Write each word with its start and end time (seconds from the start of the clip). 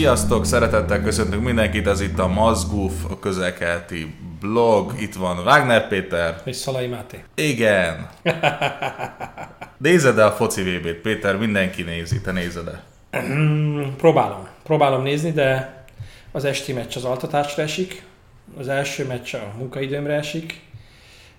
Sziasztok, 0.00 0.44
szeretettel 0.44 1.02
köszöntünk 1.02 1.44
mindenkit, 1.44 1.86
ez 1.86 2.00
itt 2.00 2.18
a 2.18 2.26
Mazguf, 2.26 2.92
a 3.10 3.18
közelkelti 3.18 4.14
blog, 4.40 4.92
itt 5.00 5.14
van 5.14 5.38
Wagner 5.38 5.88
Péter. 5.88 6.40
És 6.44 6.56
Szalai 6.56 6.86
Máté. 6.86 7.24
Igen. 7.34 8.08
Nézed-e 9.78 10.24
a 10.24 10.30
foci 10.30 10.62
VB-t, 10.62 10.96
Péter? 10.96 11.36
Mindenki 11.36 11.82
nézi, 11.82 12.20
te 12.20 12.32
nézed-e? 12.32 12.82
Próbálom. 13.96 14.48
Próbálom 14.62 15.02
nézni, 15.02 15.32
de 15.32 15.74
az 16.32 16.44
esti 16.44 16.72
meccs 16.72 16.96
az 16.96 17.04
altatásra 17.04 17.62
esik, 17.62 18.02
az 18.58 18.68
első 18.68 19.06
meccs 19.06 19.34
a 19.34 19.52
munkaidőmre 19.58 20.14
esik, 20.14 20.60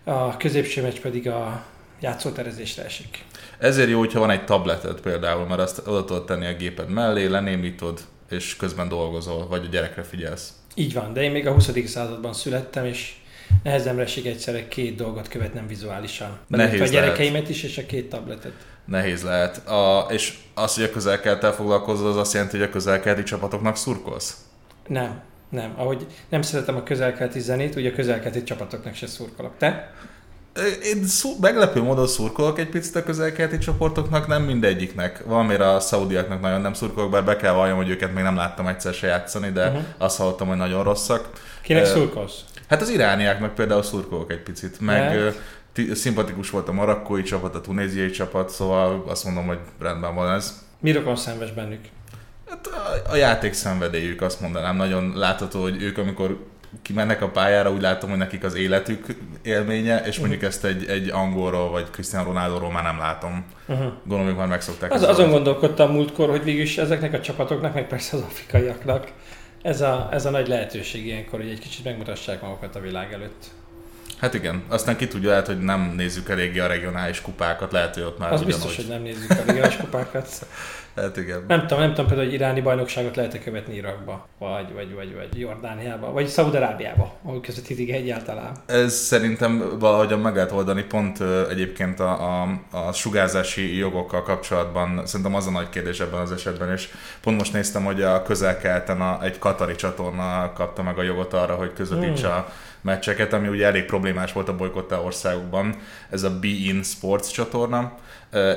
a 0.03 0.38
középső 0.38 0.81
meccs 0.81 1.00
pedig 1.00 1.30
a 1.30 1.64
játszóterezésre 2.00 2.84
esik. 2.84 3.23
Ezért 3.59 3.89
jó, 3.89 4.00
hogyha 4.00 4.20
van 4.20 4.30
egy 4.30 4.45
tableted 4.45 5.00
például, 5.00 5.45
mert 5.45 5.62
azt 5.62 5.88
oda 5.88 6.05
tudod 6.05 6.25
tenni 6.25 6.45
a 6.45 6.53
géped 6.53 6.89
mellé, 6.89 7.25
lenémítod, 7.25 8.00
és 8.31 8.55
közben 8.55 8.88
dolgozol, 8.88 9.48
vagy 9.48 9.66
a 9.66 9.70
gyerekre 9.70 10.03
figyelsz. 10.03 10.53
Így 10.76 10.94
van, 10.94 11.13
de 11.13 11.22
én 11.22 11.31
még 11.31 11.48
a 11.48 11.53
20. 11.53 11.70
században 11.85 12.34
születtem, 12.34 12.85
és 12.85 13.14
nehezemre 13.64 14.03
esik 14.03 14.25
egyszerre 14.25 14.67
két 14.67 14.95
dolgot 14.95 15.28
követnem 15.28 15.67
vizuálisan. 15.67 16.39
Nehéz 16.47 16.81
a 16.81 16.86
gyerekeimet 16.86 17.50
is, 17.50 17.64
és 17.64 17.78
a 17.78 17.86
két 17.86 18.09
tabletet. 18.09 18.53
Nehéz 18.86 19.23
lehet. 19.23 19.67
A, 19.67 20.08
és 20.09 20.38
az, 20.53 20.75
hogy 20.75 20.83
a 20.83 20.89
közelkeltel 20.89 21.53
foglalkozol, 21.53 22.09
az 22.09 22.17
azt 22.17 22.33
jelenti, 22.33 22.58
hogy 22.58 22.66
a 22.66 22.69
közelkelti 22.69 23.23
csapatoknak 23.23 23.75
szurkolsz? 23.75 24.38
Nem, 24.88 25.22
nem. 25.50 25.73
Ahogy 25.75 26.06
nem 26.30 26.41
szeretem 26.41 26.75
a 26.75 26.84
közelkelti 26.84 27.39
zenét, 27.39 27.78
úgy 27.78 27.86
a 27.86 27.94
közelkelti 27.94 28.44
csapatoknak 28.44 28.95
se 28.95 29.08
szurkolok. 29.08 29.53
Te? 29.58 29.94
Én 30.83 31.05
szó, 31.05 31.30
meglepő 31.41 31.81
módon 31.81 32.07
szurkolok 32.07 32.59
egy 32.59 32.69
picit 32.69 32.95
a 32.95 33.03
közelkeleti 33.03 33.57
csoportoknak, 33.57 34.27
nem 34.27 34.44
mindegyiknek. 34.44 35.23
Valamire 35.25 35.69
a 35.69 35.80
szaudiaknak 35.80 36.41
nagyon 36.41 36.61
nem 36.61 36.73
szurkolok, 36.73 37.11
bár 37.11 37.23
be 37.23 37.35
kell 37.35 37.53
valljam, 37.53 37.77
hogy 37.77 37.89
őket 37.89 38.13
még 38.13 38.23
nem 38.23 38.35
láttam 38.35 38.67
egyszer 38.67 38.94
se 38.94 39.07
játszani, 39.07 39.49
de 39.49 39.67
uh-huh. 39.67 39.83
azt 39.97 40.17
hallottam, 40.17 40.47
hogy 40.47 40.57
nagyon 40.57 40.83
rosszak. 40.83 41.29
Kinek 41.61 41.83
uh, 41.83 41.89
szurkolsz? 41.89 42.44
Hát 42.67 42.81
az 42.81 42.89
irániáknak 42.89 43.55
például 43.55 43.83
szurkolok 43.83 44.31
egy 44.31 44.44
picit, 44.44 44.79
meg 44.79 45.33
uh, 45.77 45.94
szimpatikus 45.94 46.49
volt 46.49 46.67
a 46.67 46.72
marokkói 46.72 47.23
csapat, 47.23 47.55
a 47.55 47.61
tunéziai 47.61 48.09
csapat, 48.09 48.49
szóval 48.49 49.03
azt 49.07 49.23
mondom, 49.23 49.45
hogy 49.45 49.59
rendben 49.79 50.16
van 50.16 50.33
ez. 50.33 50.63
Mi 50.79 50.91
rokon 50.91 51.16
szenves 51.16 51.52
bennük? 51.52 51.85
Hát 52.49 52.67
a, 52.67 53.11
a 53.11 53.16
játék 53.16 53.53
szenvedélyük, 53.53 54.22
azt 54.22 54.41
mondanám. 54.41 54.75
Nagyon 54.75 55.13
látható, 55.16 55.61
hogy 55.61 55.81
ők, 55.81 55.97
amikor 55.97 56.38
kimennek 56.81 57.22
a 57.22 57.27
pályára, 57.30 57.72
úgy 57.72 57.81
látom, 57.81 58.09
hogy 58.09 58.19
nekik 58.19 58.44
az 58.44 58.55
életük 58.55 59.05
élménye, 59.41 60.05
és 60.05 60.19
mondjuk 60.19 60.41
ezt 60.41 60.66
egy, 60.66 60.86
egy 60.86 61.09
angolról 61.09 61.69
vagy 61.69 61.89
Cristiano 61.89 62.25
Ronaldo-ról 62.25 62.72
már 62.72 62.83
nem 62.83 62.97
látom. 62.97 63.45
Uh-huh. 63.67 63.91
Gondolom, 64.02 64.25
hogy 64.25 64.36
már 64.36 64.47
megszokták. 64.47 64.91
Az, 64.91 65.03
azon 65.03 65.30
gondolkodtam 65.30 65.91
múltkor, 65.91 66.30
hogy 66.30 66.44
végülis 66.44 66.78
ezeknek 66.78 67.13
a 67.13 67.22
csapatoknak, 67.22 67.73
meg 67.73 67.88
persze 67.88 68.17
az 68.17 68.23
afrikaiaknak 68.23 69.11
ez 69.61 69.81
a, 69.81 70.09
ez 70.11 70.25
a 70.25 70.30
nagy 70.30 70.47
lehetőség 70.47 71.05
ilyenkor, 71.05 71.39
hogy 71.39 71.50
egy 71.50 71.59
kicsit 71.59 71.83
megmutassák 71.83 72.41
magukat 72.41 72.75
a 72.75 72.80
világ 72.80 73.13
előtt. 73.13 73.45
Hát 74.17 74.33
igen, 74.33 74.63
aztán 74.67 74.95
ki 74.95 75.08
tudja, 75.08 75.30
lehet, 75.30 75.45
hogy 75.45 75.59
nem 75.59 75.94
nézzük 75.95 76.30
eléggé 76.30 76.59
a 76.59 76.67
regionális 76.67 77.22
kupákat, 77.22 77.72
lehet, 77.72 77.94
hogy 77.94 78.03
ott 78.03 78.19
már 78.19 78.34
Az 78.34 78.41
ugyanúgy. 78.41 78.56
biztos, 78.56 78.75
hogy 78.75 78.88
nem 78.88 79.01
nézzük 79.01 79.29
a 79.31 79.44
regionális 79.46 79.78
kupákat. 79.78 80.29
Hát 80.96 81.18
igen. 81.18 81.44
Nem 81.47 81.59
tudom, 81.59 81.79
nem 81.79 81.90
tudom 81.90 82.06
például, 82.06 82.28
hogy 82.28 82.35
iráni 82.38 82.62
bajnokságot 82.62 83.16
lehet-e 83.16 83.40
követni 83.40 83.75
Irakba, 83.75 84.28
vagy, 84.38 84.74
vagy, 84.74 84.94
vagy, 84.94 85.16
vagy 85.16 85.40
Jordániába, 85.40 86.12
vagy 86.12 86.28
Szaudarábiába, 86.28 87.13
ahol 87.24 87.41
közvetítik 87.41 87.91
egyáltalán. 87.91 88.52
Ez 88.66 88.94
szerintem 88.94 89.79
valahogyan 89.79 90.19
meg 90.19 90.35
lehet 90.35 90.52
oldani, 90.52 90.84
pont 90.84 91.22
egyébként 91.50 92.00
a, 92.00 92.41
a, 92.41 92.62
a 92.72 92.91
sugárzási 92.91 93.78
jogokkal 93.78 94.24
kapcsolatban 94.24 95.06
szerintem 95.06 95.35
az 95.35 95.47
a 95.47 95.52
nagy 95.52 95.69
kérdés 95.69 96.00
ebben 96.00 96.19
az 96.19 96.31
esetben, 96.31 96.72
és 96.72 96.90
pont 97.22 97.38
most 97.38 97.53
néztem, 97.53 97.84
hogy 97.84 98.02
a 98.02 98.22
közel-keleten 98.22 99.02
a, 99.02 99.23
egy 99.23 99.40
katari 99.40 99.75
csatorna 99.75 100.53
kapta 100.53 100.84
meg 100.84 100.97
a 100.97 101.03
jogot 101.03 101.34
arra, 101.34 101.56
hogy 101.56 101.73
közvetítse 101.73 102.28
hmm. 102.28 102.46
Meccseket, 102.81 103.34
ami 103.34 103.47
ugye 103.47 103.66
elég 103.66 103.86
problémás 103.86 104.34
volt 104.34 104.50
a 104.50 104.56
bolykottá 104.56 104.97
országokban. 104.97 105.75
Ez 106.09 106.24
a 106.24 106.40
Be 106.40 106.47
In 106.47 106.84
Sports 106.84 107.31
csatorna, 107.31 107.94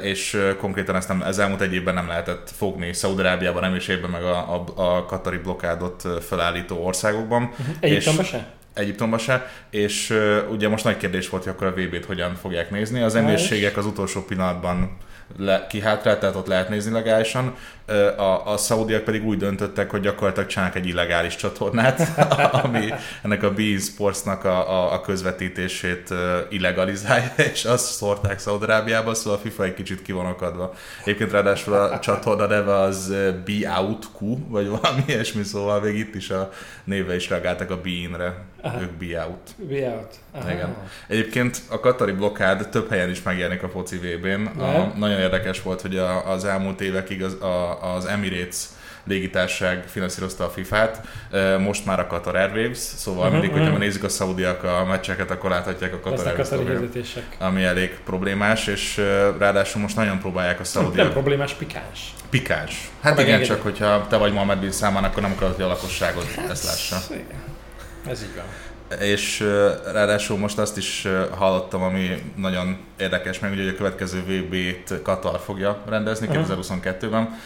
és 0.03 0.39
konkrétan 0.59 0.97
ezt 0.97 1.09
nem, 1.09 1.23
ez 1.23 1.39
elmúlt 1.39 1.61
egy 1.61 1.75
évben 1.75 1.95
nem 1.95 2.09
lehetett 2.09 2.51
fogni 2.51 2.93
Szaudarábiában, 2.93 3.63
nem 3.63 3.75
is 3.75 3.89
évben, 3.89 4.11
meg 4.11 4.23
a, 4.23 4.55
a, 4.55 4.65
a 4.97 5.05
katari 5.05 5.39
blokádot 5.39 6.09
felállító 6.27 6.85
országokban. 6.85 7.43
Uh-huh. 7.43 7.77
Egyiptomban 7.81 8.25
se? 8.25 8.53
Egyiptomban 8.75 9.19
se, 9.19 9.51
és 9.71 10.11
uh, 10.11 10.51
ugye 10.51 10.69
most 10.69 10.85
nagy 10.85 10.97
kérdés 10.97 11.29
volt, 11.29 11.45
hogy 11.45 11.53
akkor 11.53 11.67
a 11.67 11.75
VB-t 11.75 12.05
hogyan 12.05 12.35
fogják 12.35 12.71
nézni. 12.71 13.03
Az 13.03 13.15
emírségek 13.15 13.77
az 13.77 13.87
utolsó 13.87 14.21
pillanatban 14.25 14.97
le, 15.39 15.67
kihátrált, 15.69 16.21
tehát 16.21 16.37
ott 16.37 16.47
lehet 16.47 16.69
nézni 16.69 16.93
legálisan. 16.93 17.55
A, 18.17 18.53
a 18.53 18.57
szaudiak 18.57 19.05
pedig 19.05 19.25
úgy 19.25 19.39
döntöttek, 19.39 19.91
hogy 19.91 20.01
gyakorlatilag 20.01 20.49
csinálnak 20.49 20.77
egy 20.77 20.87
illegális 20.87 21.37
csatornát, 21.37 22.09
ami 22.63 22.93
ennek 23.23 23.43
a 23.43 23.53
Bein 23.53 23.79
Sportsnak 23.79 24.45
a, 24.45 24.71
a, 24.71 24.93
a 24.93 25.01
közvetítését 25.01 26.15
illegalizálja, 26.49 27.33
és 27.53 27.65
azt 27.65 27.85
szórták 27.85 28.39
Szaudarábiába, 28.39 29.15
szóval 29.15 29.39
a 29.39 29.43
FIFA 29.43 29.65
egy 29.65 29.75
kicsit 29.75 30.03
kivonokadva. 30.03 30.75
Egyébként 31.03 31.31
ráadásul 31.31 31.75
a 31.75 31.99
csatorna 31.99 32.47
neve 32.47 32.75
az 32.75 33.15
Be 33.45 33.71
Out 33.79 34.07
Q, 34.21 34.37
vagy 34.49 34.69
valami 34.69 35.03
ilyesmi, 35.07 35.43
szóval 35.43 35.81
még 35.81 35.99
itt 35.99 36.15
is 36.15 36.31
a 36.31 36.51
néve 36.85 37.15
is 37.15 37.29
reagáltak 37.29 37.71
a 37.71 37.81
Bein-re. 37.81 38.45
Ők 38.81 38.91
Be 38.91 39.27
Out. 39.27 39.51
Be 39.69 39.89
Out. 39.89 40.15
Aha. 40.33 40.51
Igen. 40.51 40.77
Egyébként 41.09 41.61
a 41.69 41.81
katari 41.81 42.13
blokkád 42.13 42.69
több 42.69 42.89
helyen 42.91 43.11
is 43.11 43.23
megjelenik 43.23 43.63
a 43.63 43.69
foci 43.69 43.97
VB-n. 43.97 44.61
A, 44.61 44.93
nagyon 44.97 45.19
érdekes 45.19 45.63
volt, 45.63 45.81
hogy 45.81 45.97
a, 45.97 46.31
az 46.31 46.45
elmúlt 46.45 46.81
évekig 46.81 47.23
az, 47.23 47.43
a, 47.43 47.95
az 47.95 48.05
Emirates 48.05 48.57
légitárság 49.07 49.85
finanszírozta 49.87 50.45
a 50.45 50.49
FIFA-t, 50.49 51.01
most 51.59 51.87
már 51.87 52.01
a 52.01 52.07
Qatar 52.07 52.37
Airwaves, 52.37 52.79
szóval 52.79 53.27
uh-huh, 53.27 53.41
mindig, 53.41 53.61
hogyha 53.61 53.79
nézzük 53.79 54.05
a 54.05 54.09
szaudiak 54.09 54.63
a 54.63 54.85
meccseket, 54.85 55.31
akkor 55.31 55.51
láthatják 55.51 55.95
a 55.95 56.01
Qatar 56.01 56.27
Airwaves, 56.27 56.51
ami, 56.51 56.91
ami 57.39 57.63
elég 57.63 57.99
problémás, 58.05 58.67
és 58.67 58.97
ráadásul 59.39 59.81
most 59.83 59.97
nagyon 59.97 60.19
próbálják 60.19 60.61
a 60.61 60.65
szaudiak. 60.65 60.97
Nem 60.97 61.13
problémás, 61.13 61.53
pikáns. 61.53 62.15
Pikáns. 62.31 62.91
Hát 63.01 63.21
igen, 63.21 63.43
csak 63.43 63.63
hogyha 63.63 64.07
te 64.07 64.17
vagy 64.17 64.33
Mohamed 64.33 64.59
Bin 64.59 64.73
Salman, 64.73 65.05
akkor 65.05 65.23
nem 65.23 65.33
akarod, 65.33 65.55
hogy 65.55 65.65
a 65.65 65.69
lakosságot 65.69 66.33
hát, 66.35 66.51
ezt 66.51 66.65
lássa. 66.65 66.97
Ez 68.09 68.23
így 68.23 68.35
van 68.37 68.45
és 69.01 69.41
ráadásul 69.93 70.39
most 70.39 70.59
azt 70.59 70.77
is 70.77 71.09
hallottam, 71.31 71.83
ami 71.83 72.09
nagyon 72.37 72.79
érdekes, 72.99 73.39
meg 73.39 73.53
ugye, 73.53 73.63
hogy 73.63 73.73
a 73.73 73.77
következő 73.77 74.21
VB-t 74.21 75.03
Katar 75.03 75.41
fogja 75.41 75.83
rendezni 75.89 76.27
uh-huh. 76.27 76.47
2022-ben, 76.49 77.39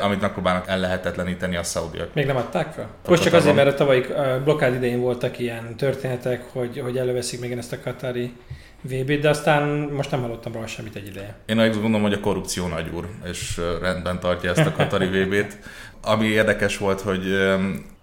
amit 0.00 0.20
megpróbálnak 0.20 0.68
ellehetetleníteni 0.68 1.56
a 1.56 1.62
szaudiak. 1.62 2.14
Még 2.14 2.26
nem 2.26 2.36
adták 2.36 2.72
fel? 2.72 2.88
Most 3.08 3.22
csak 3.22 3.32
azért, 3.32 3.54
mert 3.54 3.68
a 3.68 3.74
tavalyi 3.74 4.04
blokkád 4.44 4.74
idején 4.74 5.00
voltak 5.00 5.38
ilyen 5.38 5.76
történetek, 5.76 6.44
hogy, 6.52 6.80
hogy 6.84 6.96
előveszik 6.96 7.40
még 7.40 7.52
ezt 7.52 7.72
a 7.72 7.80
katari 7.80 8.32
vb 8.80 9.12
de 9.20 9.28
aztán 9.28 9.68
most 9.68 10.10
nem 10.10 10.20
hallottam 10.20 10.52
róla 10.52 10.66
semmit 10.66 10.96
egy 10.96 11.06
ideje. 11.06 11.34
Én 11.46 11.58
azt 11.58 11.72
gondolom, 11.72 12.02
hogy 12.02 12.12
a 12.12 12.20
korrupció 12.20 12.66
nagy 12.66 12.90
úr, 12.94 13.08
és 13.30 13.60
rendben 13.80 14.20
tartja 14.20 14.50
ezt 14.50 14.66
a 14.66 14.72
katari 14.72 15.06
VB-t. 15.06 15.58
Ami 16.02 16.26
érdekes 16.26 16.78
volt, 16.78 17.00
hogy 17.00 17.22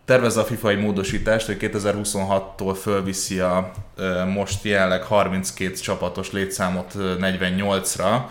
tervez 0.06 0.38
a 0.38 0.44
FIFA 0.44 0.70
egy 0.70 0.80
módosítást, 0.80 1.46
hogy 1.46 1.58
2026-tól 1.60 2.78
fölviszi 2.82 3.40
a 3.40 3.72
most 4.34 4.64
jelenleg 4.64 5.04
32 5.04 5.74
csapatos 5.74 6.32
létszámot 6.32 6.94
48-ra, 6.98 8.22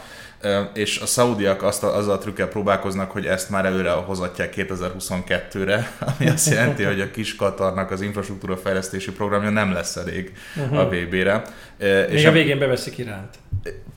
és 0.75 0.99
a 0.99 1.07
szaudiak 1.07 1.63
azt 1.63 1.83
a, 1.83 1.97
azzal 1.97 2.15
a 2.15 2.19
trükkel 2.19 2.49
próbálkoznak, 2.49 3.11
hogy 3.11 3.27
ezt 3.27 3.51
már 3.51 3.65
előre 3.65 3.91
hozatják 3.91 4.55
2022-re, 4.57 5.93
ami 6.19 6.31
azt 6.31 6.51
jelenti, 6.51 6.83
hogy 6.83 7.01
a 7.01 7.11
kis 7.11 7.37
Katarnak 7.37 7.91
az 7.91 8.01
infrastruktúra 8.01 8.57
fejlesztési 8.57 9.13
programja 9.13 9.51
nem 9.51 9.73
lesz 9.73 9.97
elég 9.97 10.33
uh-huh. 10.57 10.79
a 10.79 10.89
VB-re. 10.89 11.43
Még 11.79 12.09
és 12.11 12.25
a 12.25 12.31
végén 12.31 12.59
beveszik 12.59 12.99
iránt. 12.99 13.35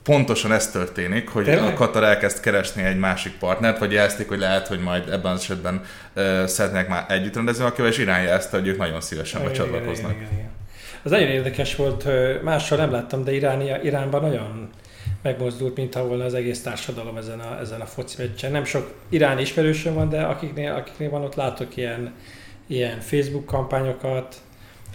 Pontosan 0.08 0.52
ez 0.52 0.72
történik, 0.72 1.30
hogy 1.30 1.44
Tényleg? 1.44 1.64
a 1.64 1.74
Katar 1.74 2.04
elkezd 2.04 2.40
keresni 2.40 2.84
egy 2.84 2.98
másik 2.98 3.38
partnert, 3.38 3.80
vagy 3.80 3.92
jelezték, 3.92 4.28
hogy 4.28 4.40
lehet, 4.40 4.68
hogy 4.68 4.80
majd 4.80 5.10
ebben 5.10 5.32
az 5.32 5.40
esetben 5.40 5.82
uh, 6.16 6.46
szeretnék 6.46 6.88
már 6.88 7.06
együtt 7.08 7.36
rendezni 7.36 7.66
akivel, 7.66 7.92
és 7.92 7.98
irány 7.98 8.24
jelezte, 8.24 8.58
hogy 8.58 8.68
ők 8.68 8.78
nagyon 8.78 9.02
szívesen 9.02 9.44
becsatlakoznak. 9.44 10.16
Az 11.04 11.12
nagyon 11.12 11.28
érdekes 11.28 11.76
volt, 11.76 12.08
mással 12.44 12.78
nem 12.78 12.92
láttam, 12.92 13.24
de 13.24 13.34
Iráni, 13.34 13.72
Iránban 13.84 14.22
nagyon 14.22 14.70
megmozdult, 15.22 15.76
mint 15.76 15.94
ha 15.94 16.08
volna 16.08 16.26
az 16.26 16.34
egész 16.34 16.62
társadalom 16.62 17.18
ezen 17.18 17.40
a, 17.40 17.60
ezen 17.60 17.82
a 17.82 17.86
foci 17.86 18.16
meccsen. 18.18 18.52
Nem 18.52 18.64
sok 18.64 18.94
irán 19.10 19.40
ismerősöm 19.40 19.94
van, 19.94 20.10
de 20.10 20.22
akiknél, 20.22 20.72
akiknél 20.72 21.10
van, 21.10 21.24
ott 21.24 21.36
látok 21.36 21.78
ilyen, 21.78 22.14
ilyen 22.68 23.00
Facebook 23.00 23.46
kampányokat, 23.46 24.36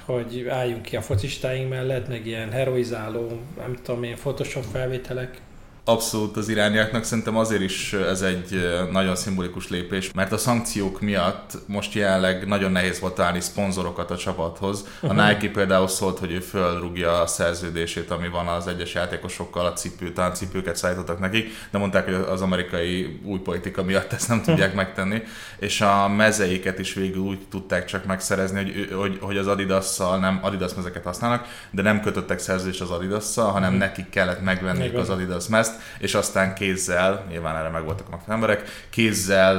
hogy 0.04 0.46
álljunk 0.48 0.82
ki 0.82 0.96
a 0.96 1.02
focistáink 1.02 1.68
mellett, 1.68 2.08
meg 2.08 2.26
ilyen 2.26 2.50
heroizáló, 2.50 3.40
nem 3.56 3.76
tudom 3.82 4.02
én, 4.02 4.14
Photoshop 4.14 4.64
felvételek. 4.72 5.40
Abszolút 5.84 6.36
az 6.36 6.48
irániaknak 6.48 7.04
szerintem 7.04 7.36
azért 7.36 7.62
is 7.62 7.92
ez 7.92 8.22
egy 8.22 8.68
nagyon 8.90 9.16
szimbolikus 9.16 9.68
lépés, 9.68 10.12
mert 10.12 10.32
a 10.32 10.38
szankciók 10.38 11.00
miatt 11.00 11.58
most 11.66 11.94
jelenleg 11.94 12.46
nagyon 12.46 12.72
nehéz 12.72 13.00
volt 13.00 13.14
találni 13.14 13.40
szponzorokat 13.40 14.10
a 14.10 14.16
csapathoz. 14.16 14.84
A 15.00 15.06
uh-huh. 15.06 15.26
Nike 15.26 15.50
például 15.50 15.88
szólt, 15.88 16.18
hogy 16.18 16.32
ő 16.32 16.40
fölrúgja 16.40 17.20
a 17.20 17.26
szerződését, 17.26 18.10
ami 18.10 18.28
van 18.28 18.46
az 18.46 18.66
egyes 18.66 18.94
játékosokkal, 18.94 19.66
a 19.66 19.72
cipő, 19.72 20.12
cipőket 20.32 20.76
szállítottak 20.76 21.18
nekik, 21.18 21.52
de 21.70 21.78
mondták, 21.78 22.04
hogy 22.04 22.14
az 22.14 22.40
amerikai 22.40 23.20
új 23.24 23.38
politika 23.38 23.82
miatt 23.82 24.12
ezt 24.12 24.28
nem 24.28 24.42
tudják 24.42 24.74
megtenni, 24.74 25.22
és 25.58 25.80
a 25.80 26.08
mezeiket 26.08 26.78
is 26.78 26.94
végül 26.94 27.22
úgy 27.22 27.38
tudták 27.50 27.84
csak 27.84 28.04
megszerezni, 28.04 28.56
hogy, 28.56 28.92
hogy, 28.92 29.18
hogy 29.20 29.36
az 29.36 29.46
Adidas-szal 29.46 30.18
nem 30.18 30.38
Adidas 30.42 30.74
mezeket 30.74 31.04
használnak, 31.04 31.46
de 31.70 31.82
nem 31.82 32.00
kötöttek 32.00 32.38
szerződést 32.38 32.80
az 32.80 32.90
Adidas-szal, 32.90 33.50
hanem 33.50 33.74
uh-huh. 33.74 33.86
nekik 33.86 34.08
kellett 34.08 34.42
megvenni 34.42 34.88
az 34.88 35.10
Adidas 35.10 35.48
mezt, 35.48 35.71
ezt, 35.72 35.80
és 35.98 36.14
aztán 36.14 36.54
kézzel, 36.54 37.24
nyilván 37.28 37.56
erre 37.56 37.68
meg 37.68 37.84
voltak 37.84 38.06
a 38.10 38.32
emberek, 38.32 38.62
kézzel 38.90 39.56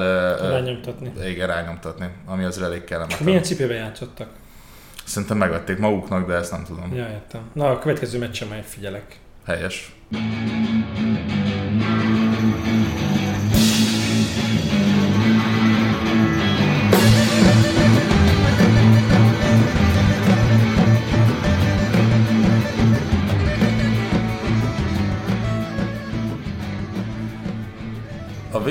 rányomtatni. 0.50 1.12
Igen, 1.25 1.48
rányomtatni, 1.48 2.10
ami 2.25 2.44
az 2.44 2.62
elég 2.62 2.83
kellemetlen. 2.83 3.24
Milyen 3.24 3.44
cipőben 3.44 3.77
játszottak? 3.77 4.27
Szerintem 5.06 5.38
megvették 5.38 5.77
maguknak, 5.77 6.27
de 6.27 6.33
ezt 6.33 6.51
nem 6.51 6.63
tudom. 6.63 6.95
Ja, 6.95 7.07
értem. 7.10 7.42
Na, 7.54 7.69
a 7.69 7.80
következő 7.80 8.19
meccsen 8.19 8.48
majd 8.48 8.63
figyelek. 8.63 9.19
Helyes. 9.45 9.92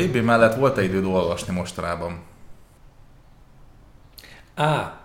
VB 0.06 0.16
mellett 0.16 0.54
volt-e 0.54 0.82
időd 0.82 1.04
olvasni 1.04 1.54
mostanában? 1.54 2.22
Á, 4.54 5.00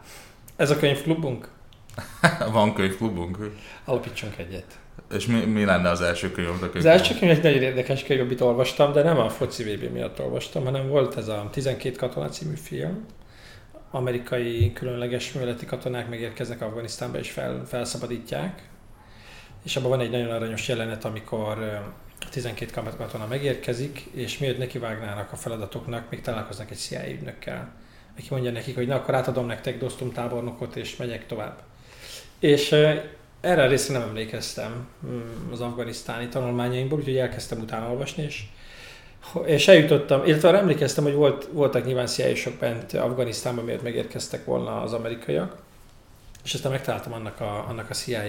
ez 0.55 0.69
a 0.69 0.77
könyvklubunk? 0.77 1.47
Van 2.51 2.73
könyvklubunk? 2.73 3.37
Alapítsunk 3.85 4.37
egyet. 4.37 4.79
És 5.11 5.25
mi, 5.25 5.45
mi 5.45 5.65
lenne 5.65 5.89
az 5.89 6.01
első 6.01 6.31
könyv? 6.31 6.47
A 6.47 6.77
az 6.77 6.85
első 6.85 7.15
könyv 7.19 7.31
egy 7.31 7.43
nagyon 7.43 7.61
érdekes 7.61 8.03
könyv, 8.03 8.21
amit 8.21 8.41
olvastam, 8.41 8.91
de 8.91 9.03
nem 9.03 9.19
a 9.19 9.29
foci 9.29 9.63
VB 9.63 9.91
miatt 9.91 10.19
olvastam, 10.19 10.63
hanem 10.63 10.87
volt 10.87 11.17
ez 11.17 11.27
a 11.27 11.49
12 11.51 11.95
katona 11.95 12.29
című 12.29 12.55
film. 12.55 13.05
Amerikai 13.91 14.73
különleges 14.73 15.33
műveleti 15.33 15.65
katonák 15.65 16.09
megérkeznek 16.09 16.61
Afganisztánba 16.61 17.17
és 17.17 17.31
fel, 17.31 17.63
felszabadítják. 17.65 18.69
És 19.63 19.75
abban 19.75 19.89
van 19.89 19.99
egy 19.99 20.09
nagyon 20.09 20.31
aranyos 20.31 20.67
jelenet, 20.67 21.05
amikor 21.05 21.81
12 22.31 22.81
katona 22.97 23.27
megérkezik, 23.27 23.99
és 24.11 24.37
miért 24.37 24.57
nekivágnának 24.57 25.31
a 25.31 25.35
feladatoknak, 25.35 26.09
még 26.09 26.21
találkoznak 26.21 26.71
egy 26.71 26.77
CIA 26.77 27.09
ügynökkel, 27.09 27.71
aki 28.17 28.27
mondja 28.29 28.51
nekik, 28.51 28.75
hogy 28.75 28.87
na 28.87 28.95
akkor 28.95 29.15
átadom 29.15 29.45
nektek 29.45 29.77
Dostum 29.77 30.11
tábornokot, 30.11 30.75
és 30.75 30.95
megyek 30.95 31.25
tovább. 31.25 31.61
És 32.39 32.71
erre 33.41 33.63
a 33.63 33.67
részre 33.67 33.97
nem 33.97 34.07
emlékeztem 34.07 34.87
mm, 35.05 35.51
az 35.51 35.61
afganisztáni 35.61 36.27
tanulmányaimból, 36.27 36.99
úgyhogy 36.99 37.17
elkezdtem 37.17 37.59
utána 37.59 37.89
olvasni, 37.89 38.23
és, 38.23 38.43
és 39.45 39.67
eljutottam, 39.67 40.25
illetve 40.25 40.47
arra 40.47 40.57
emlékeztem, 40.57 41.03
hogy 41.03 41.13
volt, 41.13 41.47
voltak 41.51 41.85
nyilván 41.85 42.07
CIA-sok 42.07 42.53
bent 42.53 42.93
Afganisztánban, 42.93 43.65
miért 43.65 43.83
megérkeztek 43.83 44.45
volna 44.45 44.81
az 44.81 44.93
amerikaiak, 44.93 45.55
és 46.43 46.53
aztán 46.53 46.71
megtaláltam 46.71 47.13
annak 47.13 47.39
a, 47.39 47.65
annak 47.67 47.89
a 47.89 47.93
CIA 47.93 48.23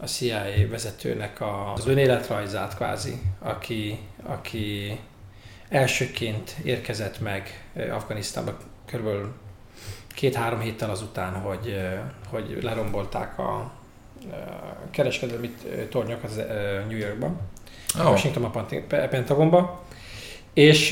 a 0.00 0.06
CIA 0.06 0.42
vezetőnek 0.70 1.40
az 1.74 1.86
önéletrajzát 1.86 2.76
kvázi, 2.76 3.20
aki, 3.38 3.98
aki 4.22 4.98
elsőként 5.68 6.54
érkezett 6.64 7.20
meg 7.20 7.64
Afganisztánba 7.92 8.56
körülbelül 8.86 9.32
két-három 10.14 10.60
héttel 10.60 10.90
azután, 10.90 11.34
hogy, 11.34 11.76
hogy 12.30 12.58
lerombolták 12.62 13.38
a 13.38 13.70
kereskedelmi 14.90 15.54
tornyokat 15.90 16.36
New 16.88 16.98
Yorkban, 16.98 17.40
oh. 17.98 18.10
Washington 18.10 18.44
a 18.44 18.64
Pentagonba, 18.88 19.84
és 20.52 20.90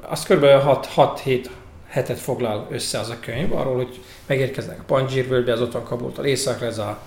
az 0.00 0.22
kb. 0.24 0.44
6-7 0.44 1.46
hetet 1.88 2.18
foglal 2.18 2.66
össze 2.70 2.98
az 2.98 3.08
a 3.08 3.20
könyv, 3.20 3.52
arról, 3.52 3.74
hogy 3.74 4.00
megérkeznek 4.26 4.80
a 4.80 4.84
Panjshir-völgybe, 4.86 5.52
az 5.52 5.60
otthon 5.60 5.84
Kabultól 5.84 6.24
északra, 6.24 6.66
ez 6.66 6.78
a 6.78 6.98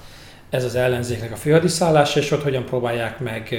ez 0.51 0.63
az 0.63 0.75
ellenzéknek 0.75 1.31
a 1.31 1.36
főhadiszállása, 1.36 2.19
és 2.19 2.31
ott 2.31 2.44
hogyan 2.44 2.65
próbálják 2.65 3.19
meg 3.19 3.56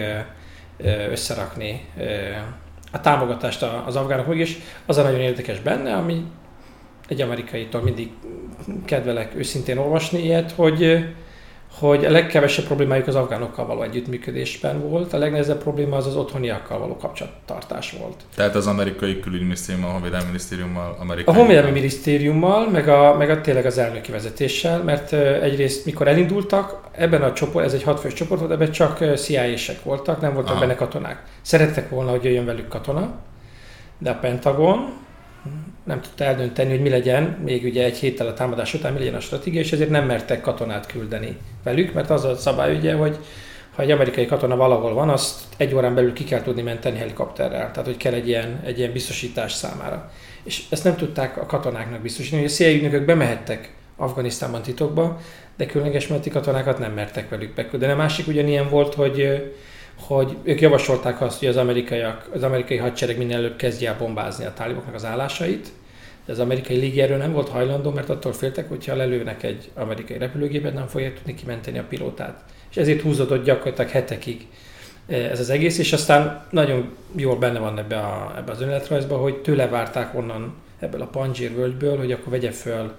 összerakni 1.10 1.84
a 2.92 3.00
támogatást 3.00 3.62
az 3.86 3.96
afgánok 3.96 4.34
is. 4.34 4.58
Az 4.86 4.96
a 4.96 5.02
nagyon 5.02 5.20
érdekes 5.20 5.60
benne, 5.60 5.94
ami 5.94 6.24
egy 7.08 7.20
amerikaitól 7.20 7.82
mindig 7.82 8.10
kedvelek 8.84 9.34
őszintén 9.36 9.78
olvasni 9.78 10.24
ilyet, 10.24 10.50
hogy 10.52 11.04
hogy 11.78 12.04
a 12.04 12.10
legkevesebb 12.10 12.64
problémájuk 12.64 13.06
az 13.06 13.14
afgánokkal 13.14 13.66
való 13.66 13.82
együttműködésben 13.82 14.80
volt, 14.80 15.12
a 15.12 15.18
legnehezebb 15.18 15.62
probléma 15.62 15.96
az 15.96 16.06
az 16.06 16.16
otthoniakkal 16.16 16.78
való 16.78 16.96
kapcsolattartás 16.96 17.94
volt. 18.00 18.16
Tehát 18.34 18.54
az 18.54 18.66
amerikai 18.66 19.20
külügyminisztériummal, 19.20 19.90
a 19.90 19.92
honvédelmi 19.92 20.26
minisztériummal, 20.26 20.96
amerikai... 21.00 21.34
A 21.34 21.36
honvédelmi 21.36 21.70
minisztériummal, 21.70 22.70
meg, 22.70 22.88
a, 22.88 23.16
meg 23.16 23.30
a, 23.30 23.40
tényleg 23.40 23.66
az 23.66 23.78
elnöki 23.78 24.10
vezetéssel, 24.10 24.82
mert 24.82 25.12
egyrészt 25.42 25.84
mikor 25.84 26.08
elindultak, 26.08 26.80
ebben 26.92 27.22
a 27.22 27.32
csoport, 27.32 27.64
ez 27.64 27.72
egy 27.72 27.82
hatfős 27.82 28.12
csoport 28.12 28.40
volt, 28.40 28.52
ebben 28.52 28.70
csak 28.70 29.16
CIA-sek 29.16 29.82
voltak, 29.82 30.20
nem 30.20 30.34
voltak 30.34 30.50
Aha. 30.50 30.60
benne 30.60 30.74
katonák. 30.74 31.22
Szerettek 31.42 31.90
volna, 31.90 32.10
hogy 32.10 32.24
jöjjön 32.24 32.44
velük 32.44 32.68
katona, 32.68 33.14
de 33.98 34.10
a 34.10 34.14
Pentagon, 34.14 34.92
nem 35.84 36.00
tudta 36.00 36.24
eldönteni, 36.24 36.70
hogy 36.70 36.80
mi 36.80 36.88
legyen, 36.88 37.22
még 37.44 37.64
ugye 37.64 37.84
egy 37.84 37.96
héttel 37.96 38.26
a 38.26 38.34
támadás 38.34 38.74
után 38.74 38.92
mi 38.92 38.98
legyen 38.98 39.14
a 39.14 39.20
stratégia, 39.20 39.60
és 39.60 39.72
ezért 39.72 39.90
nem 39.90 40.06
mertek 40.06 40.40
katonát 40.40 40.86
küldeni 40.86 41.36
velük, 41.64 41.92
mert 41.92 42.10
az 42.10 42.24
a 42.24 42.36
szabály 42.36 42.76
ugye, 42.76 42.94
hogy 42.94 43.18
ha 43.74 43.82
egy 43.82 43.90
amerikai 43.90 44.26
katona 44.26 44.56
valahol 44.56 44.94
van, 44.94 45.08
azt 45.08 45.40
egy 45.56 45.74
órán 45.74 45.94
belül 45.94 46.12
ki 46.12 46.24
kell 46.24 46.42
tudni 46.42 46.62
menteni 46.62 46.98
helikopterrel, 46.98 47.70
tehát 47.70 47.84
hogy 47.84 47.96
kell 47.96 48.12
egy 48.12 48.28
ilyen, 48.28 48.60
egy 48.64 48.78
ilyen 48.78 48.92
biztosítás 48.92 49.52
számára. 49.52 50.10
És 50.42 50.62
ezt 50.70 50.84
nem 50.84 50.96
tudták 50.96 51.36
a 51.36 51.46
katonáknak 51.46 52.00
biztosítani, 52.00 52.42
hogy 52.42 52.50
a 52.50 52.54
CIA 52.54 52.70
ügynökök 52.70 53.04
bemehettek 53.04 53.74
Afganisztánban 53.96 54.62
titokba, 54.62 55.20
de 55.56 55.66
különleges 55.66 56.06
melletti 56.06 56.30
katonákat 56.30 56.78
nem 56.78 56.92
mertek 56.92 57.28
velük 57.28 57.54
beküldeni. 57.54 57.92
A 57.92 57.96
másik 57.96 58.26
ugyanilyen 58.26 58.68
volt, 58.68 58.94
hogy 58.94 59.42
hogy 60.00 60.36
ők 60.42 60.60
javasolták 60.60 61.20
azt, 61.20 61.38
hogy 61.38 61.48
az, 61.48 61.56
amerikaiak, 61.56 62.28
az 62.34 62.42
amerikai 62.42 62.76
hadsereg 62.76 63.18
minél 63.18 63.36
előbb 63.36 63.56
kezdje 63.56 63.88
el 63.88 63.96
bombázni 63.98 64.44
a 64.44 64.52
táliboknak 64.52 64.94
az 64.94 65.04
állásait, 65.04 65.72
de 66.26 66.32
az 66.32 66.38
amerikai 66.38 66.76
légierő 66.76 67.16
nem 67.16 67.32
volt 67.32 67.48
hajlandó, 67.48 67.90
mert 67.90 68.08
attól 68.08 68.32
féltek, 68.32 68.68
hogyha 68.68 68.96
lelőnek 68.96 69.42
egy 69.42 69.70
amerikai 69.74 70.18
repülőgépet, 70.18 70.74
nem 70.74 70.86
fogják 70.86 71.16
tudni 71.16 71.34
kimenteni 71.34 71.78
a 71.78 71.84
pilótát. 71.88 72.44
És 72.70 72.76
ezért 72.76 73.00
húzódott 73.00 73.44
gyakorlatilag 73.44 73.90
hetekig 73.90 74.46
eh, 75.06 75.30
ez 75.30 75.40
az 75.40 75.50
egész, 75.50 75.78
és 75.78 75.92
aztán 75.92 76.46
nagyon 76.50 76.96
jól 77.16 77.36
benne 77.36 77.58
van 77.58 77.78
ebbe, 77.78 77.96
a, 77.96 78.34
ebbe 78.36 78.52
az 78.52 78.60
önéletrajzba, 78.60 79.16
hogy 79.16 79.36
tőle 79.36 79.68
várták 79.68 80.14
onnan 80.14 80.54
ebből 80.78 81.00
a 81.00 81.06
Panjir 81.06 81.54
völgyből, 81.54 81.98
hogy 81.98 82.12
akkor 82.12 82.32
vegye 82.32 82.50
föl 82.50 82.92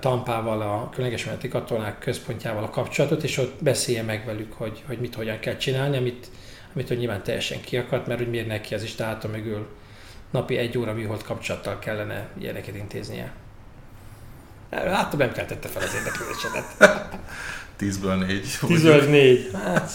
Tampával, 0.00 0.60
a 0.60 0.88
különleges 0.90 1.24
meneti 1.24 1.48
katonák 1.48 1.98
központjával 1.98 2.64
a 2.64 2.70
kapcsolatot, 2.70 3.22
és 3.22 3.38
ott 3.38 3.62
beszélje 3.62 4.02
meg 4.02 4.24
velük, 4.24 4.52
hogy, 4.52 4.82
hogy 4.86 4.98
mit 4.98 5.14
hogyan 5.14 5.38
kell 5.38 5.56
csinálni, 5.56 5.96
amit, 5.96 6.26
amit 6.74 6.88
hogy 6.88 6.98
nyilván 6.98 7.22
teljesen 7.22 7.60
kiakadt, 7.60 8.06
mert 8.06 8.18
hogy 8.18 8.30
miért 8.30 8.46
neki 8.46 8.74
az 8.74 8.82
is, 8.82 8.94
tehát 8.94 9.24
a 9.24 9.28
mögül 9.28 9.66
napi 10.30 10.56
egy 10.56 10.78
óra 10.78 10.92
műhold 10.92 11.22
kapcsolattal 11.22 11.78
kellene 11.78 12.28
ilyeneket 12.38 12.76
intéznie. 12.76 13.32
Láttam, 14.70 15.18
nem 15.18 15.32
keltette 15.32 15.68
fel 15.68 15.82
az 15.82 15.94
érdeklődésedet. 15.94 16.64
Tízből 17.76 18.14
négy. 18.14 18.58
Tízből 18.66 19.02
négy. 19.02 19.50
Hát, 19.64 19.90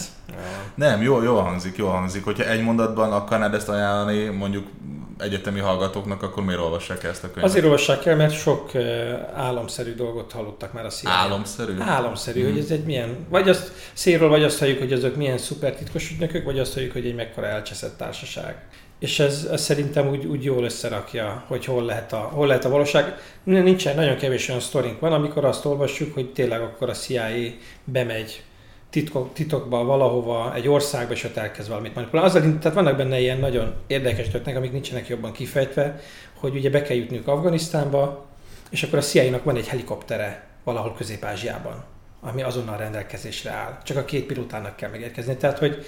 nem, 0.74 1.02
jó, 1.02 1.22
jó 1.22 1.38
hangzik, 1.38 1.76
jó 1.76 1.88
hangzik. 1.88 2.24
Hogyha 2.24 2.44
egy 2.44 2.62
mondatban 2.62 3.12
akarnád 3.12 3.54
ezt 3.54 3.68
ajánlani, 3.68 4.24
mondjuk 4.24 4.66
egyetemi 5.18 5.60
hallgatóknak, 5.60 6.22
akkor 6.22 6.44
miért 6.44 6.60
olvassák 6.60 7.04
ezt 7.04 7.24
a 7.24 7.26
könyvet? 7.30 7.50
Azért 7.50 7.64
olvassák 7.64 8.06
el, 8.06 8.16
mert 8.16 8.34
sok 8.34 8.70
álomszerű 9.34 9.94
dolgot 9.94 10.32
hallottak 10.32 10.72
már 10.72 10.84
a 10.84 10.90
szívén. 10.90 11.14
Álomszerű? 11.14 11.78
Álomszerű, 11.78 12.42
hmm. 12.42 12.52
hogy 12.52 12.60
ez 12.60 12.70
egy 12.70 12.84
milyen, 12.84 13.26
vagy 13.28 13.48
azt 13.48 13.72
szélről, 13.92 14.28
vagy 14.28 14.42
azt 14.42 14.58
halljuk, 14.58 14.78
hogy 14.78 14.92
azok 14.92 15.16
milyen 15.16 15.38
szuper 15.38 15.74
titkos 15.74 16.10
ügynökök, 16.10 16.44
vagy 16.44 16.58
azt 16.58 16.74
halljuk, 16.74 16.92
hogy 16.92 17.06
egy 17.06 17.14
mekkora 17.14 17.46
elcseszett 17.46 17.96
társaság. 17.96 18.56
És 19.02 19.18
ez, 19.18 19.48
ez 19.52 19.62
szerintem 19.62 20.08
úgy, 20.08 20.24
úgy 20.24 20.44
jól 20.44 20.64
összerakja, 20.64 21.44
hogy 21.46 21.64
hol 21.64 21.84
lehet, 21.84 22.12
a, 22.12 22.16
hol 22.16 22.46
lehet 22.46 22.64
a 22.64 22.68
valóság. 22.68 23.14
Nincsen, 23.42 23.94
nagyon 23.94 24.16
kevés 24.16 24.48
olyan 24.48 24.60
sztorink 24.60 25.00
van, 25.00 25.12
amikor 25.12 25.44
azt 25.44 25.64
olvassuk, 25.64 26.14
hogy 26.14 26.32
tényleg 26.32 26.60
akkor 26.60 26.88
a 26.88 26.92
CIA 26.92 27.28
bemegy 27.84 28.42
titkok, 28.90 29.32
titokba 29.32 29.84
valahova, 29.84 30.54
egy 30.54 30.68
országba, 30.68 31.12
és 31.12 31.24
ott 31.24 31.36
elkezd 31.36 31.68
valamit 31.68 31.94
manipulálni. 31.94 32.30
Azzal, 32.30 32.58
tehát 32.58 32.76
vannak 32.76 32.96
benne 32.96 33.20
ilyen 33.20 33.38
nagyon 33.38 33.74
érdekes 33.86 34.24
történetek, 34.24 34.56
amik 34.56 34.72
nincsenek 34.72 35.08
jobban 35.08 35.32
kifejtve, 35.32 36.00
hogy 36.34 36.54
ugye 36.54 36.70
be 36.70 36.82
kell 36.82 36.96
jutniuk 36.96 37.28
Afganisztánba, 37.28 38.26
és 38.70 38.82
akkor 38.82 38.98
a 38.98 39.02
CIA-nak 39.02 39.44
van 39.44 39.56
egy 39.56 39.68
helikoptere 39.68 40.46
valahol 40.64 40.94
Közép-Ázsiában, 40.94 41.84
ami 42.24 42.42
azonnal 42.42 42.76
rendelkezésre 42.76 43.50
áll. 43.50 43.78
Csak 43.84 43.96
a 43.96 44.04
két 44.04 44.26
pilótának 44.26 44.76
kell 44.76 44.90
megérkezni. 44.90 45.36
Tehát, 45.36 45.58
hogy 45.58 45.84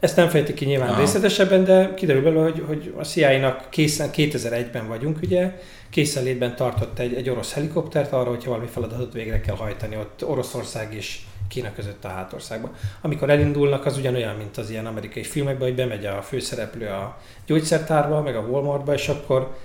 Ezt 0.00 0.16
nem 0.16 0.28
fejtik 0.28 0.54
ki 0.54 0.64
nyilván 0.64 0.88
Aha. 0.88 1.00
részletesebben, 1.00 1.64
de 1.64 1.94
kiderül 1.94 2.22
belőle, 2.22 2.42
hogy, 2.42 2.62
hogy 2.66 2.94
a 2.96 3.04
CIA-nak 3.04 3.70
készen, 3.70 4.10
2001-ben 4.12 4.88
vagyunk, 4.88 5.18
ugye, 5.22 5.60
készenlétben 5.90 6.56
tartott 6.56 6.98
egy, 6.98 7.14
egy 7.14 7.30
orosz 7.30 7.52
helikoptert 7.52 8.12
arra, 8.12 8.28
hogyha 8.28 8.50
valami 8.50 8.68
feladatot 8.68 9.12
végre 9.12 9.40
kell 9.40 9.56
hajtani 9.56 9.96
ott 9.96 10.24
Oroszország 10.24 10.94
és 10.94 11.20
Kína 11.48 11.72
között 11.74 12.04
a 12.04 12.08
hátországban. 12.08 12.72
Amikor 13.00 13.30
elindulnak, 13.30 13.86
az 13.86 13.98
ugyanolyan, 13.98 14.34
mint 14.36 14.56
az 14.56 14.70
ilyen 14.70 14.86
amerikai 14.86 15.22
filmekben, 15.22 15.66
hogy 15.66 15.76
bemegy 15.76 16.06
a 16.06 16.22
főszereplő 16.22 16.86
a 16.86 17.18
gyógyszertárba, 17.46 18.22
meg 18.22 18.36
a 18.36 18.40
Walmartba, 18.40 18.94
és 18.94 19.08
akkor 19.08 19.56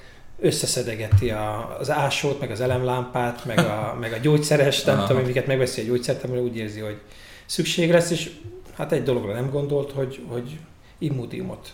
összeszedegeti 0.42 1.30
a, 1.30 1.78
az 1.80 1.90
ásót, 1.90 2.40
meg 2.40 2.52
az 2.52 2.62
elemlámpát, 2.62 3.46
meg 3.46 3.58
a, 3.60 3.94
meg 4.02 4.14
a 4.14 4.18
gyógyszeres, 4.18 4.84
nem 4.84 5.06
tudom, 5.06 5.24
amiket 5.24 5.48
megveszi 5.48 5.82
a 5.82 5.84
gyógyszert, 5.84 6.24
amire 6.24 6.42
úgy 6.42 6.58
érzi, 6.58 6.80
hogy 6.80 6.98
szükség 7.46 7.92
lesz, 7.92 8.10
és 8.10 8.32
hát 8.78 8.92
egy 8.92 9.04
dologra 9.04 9.34
nem 9.34 9.50
gondolt, 9.50 9.92
hogy, 9.92 10.24
hogy 10.28 10.58
immudiumot 10.98 11.74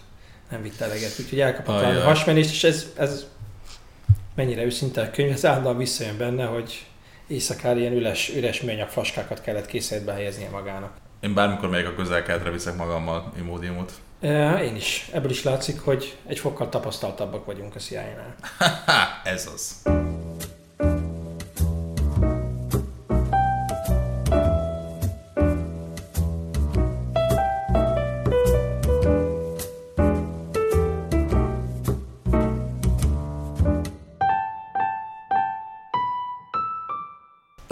nem 0.49 0.61
vitt 0.61 0.81
eleget, 0.81 1.19
úgyhogy 1.19 1.39
elkapott 1.39 1.81
a 1.81 2.01
hasmenést, 2.01 2.51
és 2.51 2.63
ez, 2.63 2.93
ez 2.97 3.25
mennyire 4.35 4.63
őszinte 4.63 5.01
a 5.01 5.11
könyv, 5.11 5.31
ez 5.31 5.45
állandóan 5.45 5.77
visszajön 5.77 6.17
benne, 6.17 6.45
hogy 6.45 6.85
éjszakára 7.27 7.79
ilyen 7.79 7.93
üres, 7.93 8.31
üres 8.35 8.61
műanyag 8.61 8.89
flaskákat 8.89 9.41
kellett 9.41 9.65
készítbe 9.65 10.13
helyeznie 10.13 10.49
magának. 10.49 10.91
Én 11.19 11.33
bármikor 11.33 11.69
megyek 11.69 11.87
a 11.87 11.93
közel 11.93 12.51
viszek 12.51 12.75
magammal 12.75 13.33
imódiumot. 13.37 13.91
Én 14.61 14.75
is. 14.75 15.09
Ebből 15.13 15.31
is 15.31 15.43
látszik, 15.43 15.79
hogy 15.79 16.17
egy 16.27 16.39
fokkal 16.39 16.69
tapasztaltabbak 16.69 17.45
vagyunk 17.45 17.75
a 17.75 17.79
CIA-nál. 17.79 18.35
Ez 19.33 19.49
az. 19.53 19.81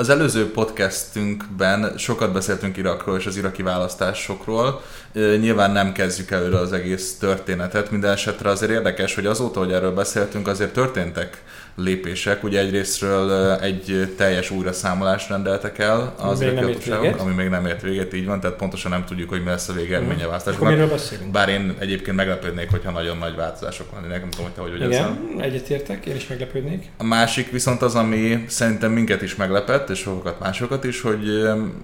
Az 0.03 0.09
előző 0.09 0.51
podcastünkben 0.51 1.93
sokat 1.97 2.33
beszéltünk 2.33 2.77
Irakról 2.77 3.17
és 3.17 3.25
az 3.25 3.37
iraki 3.37 3.63
választásokról. 3.63 4.81
Nyilván 5.13 5.71
nem 5.71 5.91
kezdjük 5.91 6.31
előre 6.31 6.57
az 6.57 6.73
egész 6.73 7.17
történetet, 7.17 7.91
minden 7.91 8.11
esetre 8.11 8.49
azért 8.49 8.71
érdekes, 8.71 9.15
hogy 9.15 9.25
azóta, 9.25 9.59
hogy 9.59 9.71
erről 9.71 9.93
beszéltünk, 9.93 10.47
azért 10.47 10.73
történtek 10.73 11.43
lépések. 11.75 12.43
Ugye 12.43 12.59
egyrésztről 12.59 13.51
egy 13.51 14.13
teljes 14.17 14.51
újraszámolást 14.51 15.29
rendeltek 15.29 15.79
el 15.79 16.15
az 16.17 16.39
még 16.39 16.53
nem 16.53 17.15
ami 17.17 17.33
még 17.33 17.49
nem 17.49 17.65
ért 17.65 17.81
véget, 17.81 18.13
így 18.13 18.25
van, 18.25 18.39
tehát 18.39 18.57
pontosan 18.57 18.91
nem 18.91 19.05
tudjuk, 19.05 19.29
hogy 19.29 19.43
mi 19.43 19.49
lesz 19.49 19.69
a 19.69 19.73
végeredménye 19.73 20.25
választásoknak. 20.25 20.99
Bár 21.31 21.49
én 21.49 21.75
egyébként 21.79 22.15
meglepődnék, 22.15 22.69
hogyha 22.69 22.91
nagyon 22.91 23.17
nagy 23.17 23.35
változások 23.35 23.87
lennének, 23.93 24.21
nem 24.21 24.29
tudom, 24.29 24.45
hogy 24.45 24.55
te 24.55 24.61
hogy 24.61 24.71
vagy 24.71 24.87
Igen, 24.87 25.35
egyetértek, 25.37 26.05
én 26.05 26.15
is 26.15 26.27
meglepődnék. 26.27 26.85
A 26.97 27.03
másik 27.03 27.51
viszont 27.51 27.81
az, 27.81 27.95
ami 27.95 28.45
szerintem 28.47 28.91
minket 28.91 29.21
is 29.21 29.35
meglepett, 29.35 29.89
és 29.93 29.99
sokat 29.99 30.39
másokat 30.39 30.83
is, 30.83 31.01
hogy 31.01 31.29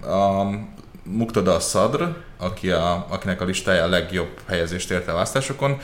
a 0.02 0.50
Muktada 1.02 1.58
Sadr, 1.58 2.02
aki 2.38 2.70
a, 2.70 3.06
akinek 3.08 3.40
a 3.40 3.44
listája 3.44 3.84
a 3.84 3.88
legjobb 3.88 4.30
helyezést 4.48 4.90
érte 4.90 5.10
a 5.10 5.14
választásokon, 5.14 5.78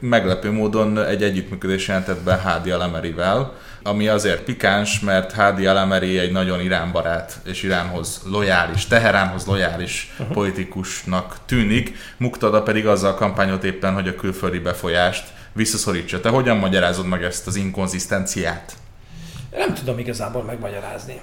meglepő 0.00 0.50
módon 0.50 0.98
egy 1.04 1.22
együttműködés 1.22 1.88
jelentett 1.88 2.22
be 2.22 2.36
Hádi 2.36 2.70
Alemerivel, 2.70 3.52
ami 3.82 4.08
azért 4.08 4.42
pikáns, 4.42 5.00
mert 5.00 5.32
Hádi 5.32 5.66
Alemeri 5.66 6.18
egy 6.18 6.32
nagyon 6.32 6.60
iránbarát 6.60 7.40
és 7.44 7.62
Iránhoz 7.62 8.20
lojális, 8.24 8.86
Teheránhoz 8.86 9.46
lojális 9.46 10.12
uh-huh. 10.18 10.34
politikusnak 10.34 11.36
tűnik, 11.46 11.96
Muktada 12.16 12.62
pedig 12.62 12.86
azzal 12.86 13.14
kampányot 13.14 13.64
éppen, 13.64 13.94
hogy 13.94 14.08
a 14.08 14.14
külföldi 14.14 14.58
befolyást 14.58 15.28
visszaszorítsa. 15.52 16.20
Te 16.20 16.28
hogyan 16.28 16.56
magyarázod 16.56 17.06
meg 17.06 17.22
ezt 17.22 17.46
az 17.46 17.56
inkonzisztenciát? 17.56 18.72
Nem 19.50 19.74
tudom 19.74 19.98
igazából 19.98 20.42
megmagyarázni. 20.42 21.20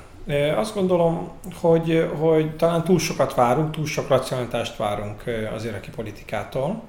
Azt 0.56 0.74
gondolom, 0.74 1.32
hogy, 1.62 2.10
hogy 2.20 2.56
talán 2.56 2.84
túl 2.84 3.00
sokat 3.00 3.36
várunk, 3.36 3.72
túl 3.72 3.86
sok 3.86 4.08
racionalitást 4.08 4.76
várunk 4.76 5.24
az 5.56 5.66
iraki 5.66 5.90
politikától. 5.90 6.84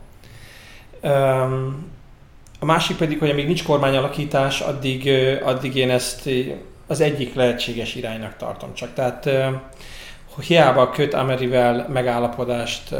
A 2.60 2.64
másik 2.64 2.96
pedig, 2.96 3.18
hogy 3.18 3.30
amíg 3.30 3.46
nincs 3.46 3.64
kormányalakítás, 3.64 4.60
addig, 4.60 5.10
addig 5.42 5.76
én 5.76 5.90
ezt 5.90 6.30
az 6.86 7.00
egyik 7.00 7.34
lehetséges 7.34 7.94
iránynak 7.94 8.36
tartom 8.36 8.74
csak. 8.74 8.94
Tehát 8.94 9.30
hiába 10.40 10.90
köt 10.90 11.14
Amerivel 11.14 11.86
megállapodást, 11.92 12.94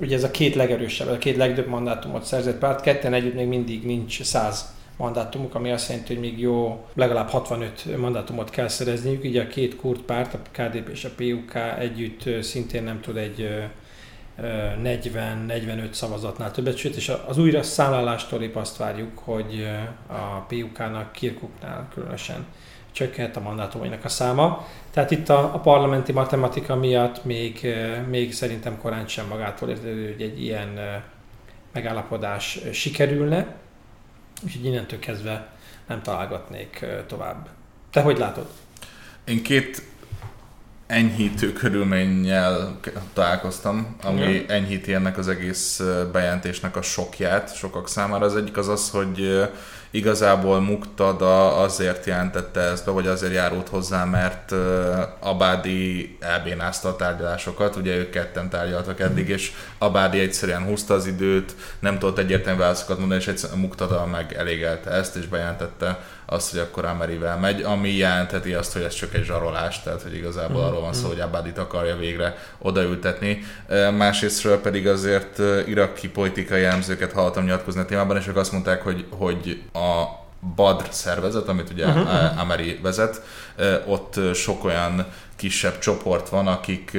ugye 0.00 0.16
ez 0.16 0.24
a 0.24 0.30
két 0.30 0.54
legerősebb, 0.54 1.08
a 1.08 1.18
két 1.18 1.36
legtöbb 1.36 1.66
mandátumot 1.66 2.24
szerzett 2.24 2.58
párt, 2.58 2.80
ketten 2.80 3.12
együtt 3.12 3.34
még 3.34 3.46
mindig 3.46 3.84
nincs 3.84 4.22
száz 4.22 4.76
mandátumuk, 4.98 5.54
ami 5.54 5.70
azt 5.70 5.88
jelenti, 5.88 6.12
hogy 6.12 6.22
még 6.22 6.40
jó 6.40 6.86
legalább 6.94 7.28
65 7.28 7.96
mandátumot 7.96 8.50
kell 8.50 8.68
szerezniük, 8.68 9.24
így 9.24 9.36
a 9.36 9.46
két 9.46 9.76
kurt 9.76 10.00
párt, 10.00 10.34
a 10.34 10.38
KDP 10.52 10.88
és 10.88 11.04
a 11.04 11.10
PUK 11.16 11.54
együtt 11.78 12.42
szintén 12.42 12.82
nem 12.82 13.00
tud 13.00 13.16
egy 13.16 13.48
40-45 14.42 15.92
szavazatnál 15.92 16.50
többet, 16.50 16.76
sőt, 16.76 16.96
és 16.96 17.12
az 17.26 17.38
újra 17.38 17.62
szállálástól 17.62 18.42
épp 18.42 18.56
azt 18.56 18.76
várjuk, 18.76 19.18
hogy 19.18 19.68
a 20.06 20.40
PUK-nak 20.48 21.12
Kirkuknál 21.12 21.88
különösen 21.94 22.46
csökkent 22.92 23.36
a 23.36 23.40
mandátumainak 23.40 24.04
a 24.04 24.08
száma. 24.08 24.66
Tehát 24.90 25.10
itt 25.10 25.28
a, 25.28 25.54
a 25.54 25.58
parlamenti 25.58 26.12
matematika 26.12 26.76
miatt 26.76 27.24
még, 27.24 27.74
még 28.08 28.32
szerintem 28.32 28.78
korán 28.78 29.06
sem 29.08 29.26
magától 29.26 29.68
értetődő, 29.68 30.12
hogy 30.12 30.22
egy 30.22 30.42
ilyen 30.42 31.02
megállapodás 31.72 32.60
sikerülne. 32.72 33.56
Úgyhogy 34.44 34.64
innentől 34.64 34.98
kezdve 34.98 35.52
nem 35.86 36.02
találgatnék 36.02 36.84
tovább. 37.06 37.48
Te 37.90 38.00
hogy 38.00 38.18
látod? 38.18 38.46
Én 39.24 39.42
két 39.42 39.82
enyhítő 40.86 41.52
körülménnyel 41.52 42.80
találkoztam, 43.12 43.96
ami 44.02 44.20
ja. 44.20 44.42
enyhíti 44.46 44.94
ennek 44.94 45.18
az 45.18 45.28
egész 45.28 45.82
bejelentésnek 46.12 46.76
a 46.76 46.82
sokját 46.82 47.56
sokak 47.56 47.88
számára. 47.88 48.24
Az 48.24 48.36
egyik 48.36 48.56
az 48.56 48.68
az, 48.68 48.90
hogy 48.90 49.48
igazából 49.90 50.60
Muktada 50.60 51.56
azért 51.56 52.06
jelentette 52.06 52.60
ezt 52.60 52.84
be, 52.84 52.90
vagy 52.90 53.06
azért 53.06 53.32
járult 53.32 53.68
hozzá, 53.68 54.04
mert 54.04 54.54
Abádi 55.20 56.16
elbénázta 56.20 56.88
a 56.88 56.96
tárgyalásokat, 56.96 57.76
ugye 57.76 57.96
ők 57.96 58.10
ketten 58.10 58.48
tárgyaltak 58.48 59.00
eddig, 59.00 59.28
és 59.28 59.52
Abádi 59.78 60.20
egyszerűen 60.20 60.64
húzta 60.64 60.94
az 60.94 61.06
időt, 61.06 61.54
nem 61.78 61.98
tudott 61.98 62.18
egyértelmű 62.18 62.60
válaszokat 62.60 62.98
mondani, 62.98 63.20
és 63.20 63.28
egyszerűen 63.28 63.58
Muktada 63.58 64.06
meg 64.06 64.32
elégelte 64.32 64.90
ezt, 64.90 65.16
és 65.16 65.26
bejelentette 65.26 65.98
azt, 66.30 66.50
hogy 66.50 66.60
akkor 66.60 66.84
Amerivel 66.84 67.38
megy, 67.38 67.62
ami 67.62 67.96
jelentheti 67.96 68.54
azt, 68.54 68.72
hogy 68.72 68.82
ez 68.82 68.94
csak 68.94 69.14
egy 69.14 69.24
zsarolás, 69.24 69.82
tehát 69.82 70.02
hogy 70.02 70.14
igazából 70.14 70.60
mm-hmm. 70.60 70.68
arról 70.68 70.80
van 70.80 70.92
szó, 70.92 71.00
mhm. 71.00 71.10
hogy 71.10 71.20
Abadit 71.20 71.58
akarja 71.58 71.96
végre 71.96 72.36
odaültetni. 72.58 73.42
Másrésztről 73.96 74.60
pedig 74.60 74.86
azért 74.86 75.38
iraki 75.66 76.08
politikai 76.08 76.64
elemzőket 76.64 77.12
hallottam 77.12 77.44
nyilatkozni 77.44 77.80
a 77.80 77.84
témában, 77.84 78.16
és 78.16 78.26
ők 78.28 78.36
azt 78.36 78.52
mondták, 78.52 78.82
hogy, 78.82 79.06
hogy 79.10 79.62
a 79.78 80.16
Badr 80.56 80.84
szervezet, 80.90 81.48
amit 81.48 81.70
ugye 81.70 81.86
uh-huh. 81.86 82.40
Ameri 82.40 82.78
vezet, 82.82 83.22
ott 83.86 84.34
sok 84.34 84.64
olyan 84.64 85.06
kisebb 85.36 85.78
csoport 85.78 86.28
van, 86.28 86.46
akik 86.46 86.96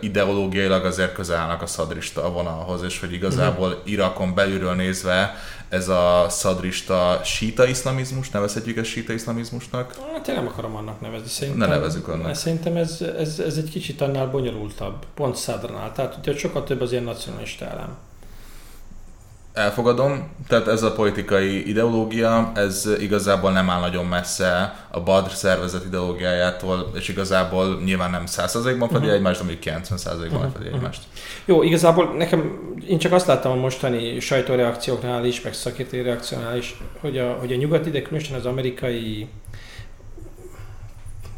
ideológiailag 0.00 0.84
azért 0.84 1.12
közel 1.12 1.36
állnak 1.36 1.62
a 1.62 1.66
szadrista 1.66 2.30
vonalhoz, 2.30 2.82
és 2.82 3.00
hogy 3.00 3.12
igazából 3.12 3.68
uh-huh. 3.68 3.90
Irakon 3.90 4.34
belülről 4.34 4.74
nézve 4.74 5.34
ez 5.68 5.88
a 5.88 6.26
szadrista 6.28 7.20
síta 7.24 7.66
iszlamizmus, 7.66 8.30
nevezhetjük 8.30 8.76
ezt 8.76 8.88
síta 8.88 9.12
iszlamizmusnak? 9.12 9.94
Hát 10.12 10.28
én 10.28 10.34
nem 10.34 10.46
akarom 10.46 10.76
annak 10.76 11.00
nevezni. 11.00 11.28
Szerintem, 11.28 11.68
ne 11.68 11.74
nevezük 11.74 12.08
annak. 12.08 12.34
Szerintem 12.34 12.76
ez, 12.76 13.00
ez, 13.18 13.38
ez 13.38 13.56
egy 13.56 13.70
kicsit 13.70 14.00
annál 14.00 14.26
bonyolultabb, 14.26 15.06
pont 15.14 15.36
Szadrnál. 15.36 15.92
Tehát 15.92 16.16
ugye 16.18 16.36
sokkal 16.36 16.64
több 16.64 16.80
az 16.80 16.92
ilyen 16.92 17.04
nacionalista 17.04 17.64
elem. 17.64 17.96
Elfogadom, 19.52 20.30
tehát 20.48 20.68
ez 20.68 20.82
a 20.82 20.92
politikai 20.92 21.68
ideológia, 21.68 22.52
ez 22.54 22.88
igazából 22.98 23.52
nem 23.52 23.70
áll 23.70 23.80
nagyon 23.80 24.04
messze 24.04 24.74
a 24.90 25.00
Badr 25.00 25.30
szervezet 25.30 25.84
ideológiájától, 25.84 26.90
és 26.94 27.08
igazából 27.08 27.80
nyilván 27.84 28.10
nem 28.10 28.24
100%-ban 28.26 28.88
fedi 28.88 28.94
uh-huh. 28.94 29.12
egymást, 29.12 29.40
amíg 29.40 29.58
90%-ban 29.64 30.26
uh-huh. 30.26 30.52
fedi 30.52 30.64
uh-huh. 30.64 30.74
egymást. 30.74 31.02
Jó, 31.44 31.62
igazából 31.62 32.14
nekem, 32.16 32.58
én 32.88 32.98
csak 32.98 33.12
azt 33.12 33.26
láttam 33.26 33.52
a 33.52 33.54
mostani 33.54 34.20
sajtóreakcióknál 34.20 35.24
is, 35.24 35.40
meg 35.40 35.54
szakértői 35.54 36.02
reakciónál 36.02 36.56
is, 36.56 36.76
hogy 37.00 37.18
a, 37.18 37.32
hogy 37.32 37.52
a 37.52 37.56
nyugati, 37.56 37.90
de 37.90 38.02
különösen 38.02 38.36
az 38.36 38.46
amerikai 38.46 39.28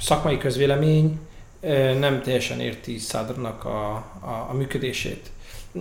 szakmai 0.00 0.38
közvélemény 0.38 1.20
eh, 1.60 1.94
nem 1.98 2.22
teljesen 2.22 2.60
érti 2.60 2.98
Szádrnak 2.98 3.64
a, 3.64 3.94
a, 4.20 4.46
a 4.50 4.54
működését 4.54 5.30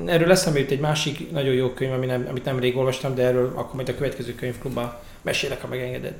Erről 0.05 0.31
eszembe 0.31 0.59
jut 0.59 0.71
egy 0.71 0.79
másik 0.79 1.31
nagyon 1.31 1.53
jó 1.53 1.69
könyv, 1.69 1.91
ami 1.91 2.05
nem, 2.05 2.25
amit 2.29 2.45
nem 2.45 2.59
rég 2.59 2.77
olvastam, 2.77 3.15
de 3.15 3.23
erről 3.23 3.51
akkor 3.55 3.75
majd 3.75 3.89
a 3.89 3.95
következő 3.95 4.35
könyvklubban 4.35 4.93
mesélek, 5.21 5.62
ha 5.62 5.67
megengeded. 5.67 6.13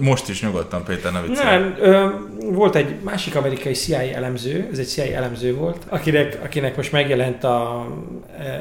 Most 0.00 0.28
is 0.28 0.42
nyugodtan, 0.42 0.84
Péter, 0.84 1.12
ne 1.12 1.20
Nem, 1.20 1.76
ö, 1.80 2.08
volt 2.52 2.74
egy 2.74 2.94
másik 3.00 3.34
amerikai 3.34 3.72
CIA 3.72 4.00
elemző, 4.00 4.68
ez 4.72 4.78
egy 4.78 4.86
CIA 4.86 5.14
elemző 5.14 5.54
volt, 5.54 5.86
akinek, 5.88 6.38
akinek 6.44 6.76
most 6.76 6.92
megjelent 6.92 7.44
a, 7.44 7.86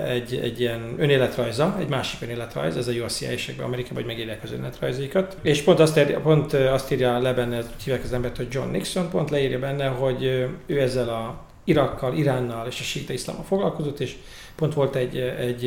egy, 0.07 0.39
egy 0.43 0.59
ilyen 0.59 0.95
önéletrajza, 0.97 1.75
egy 1.79 1.87
másik 1.87 2.21
önéletrajz, 2.21 2.77
ez 2.77 2.87
a 2.87 2.91
jó 2.91 3.03
a 3.03 3.07
CIA-sekben 3.07 3.65
Amerikában, 3.65 3.97
hogy 3.97 4.11
megírják 4.11 4.43
az 4.43 4.51
önéletrajzaikat. 4.51 5.37
És 5.41 5.61
pont 5.61 5.79
azt, 5.79 5.97
írja, 5.97 6.19
pont 6.19 6.53
azt 6.53 6.91
írja 6.91 7.19
le 7.19 7.33
benne, 7.33 7.61
hívják 7.83 8.03
az 8.03 8.13
embert, 8.13 8.37
hogy 8.37 8.47
John 8.51 8.71
Nixon, 8.71 9.09
pont 9.09 9.29
leírja 9.29 9.59
benne, 9.59 9.87
hogy 9.87 10.23
ő 10.65 10.81
ezzel 10.81 11.09
a 11.09 11.49
Irakkal, 11.63 12.13
Iránnal 12.17 12.67
és 12.67 12.79
a 12.79 12.83
síta 12.83 13.13
iszlámmal 13.13 13.43
foglalkozott, 13.43 13.99
és 13.99 14.15
pont 14.55 14.73
volt 14.73 14.95
egy, 14.95 15.17
egy, 15.17 15.65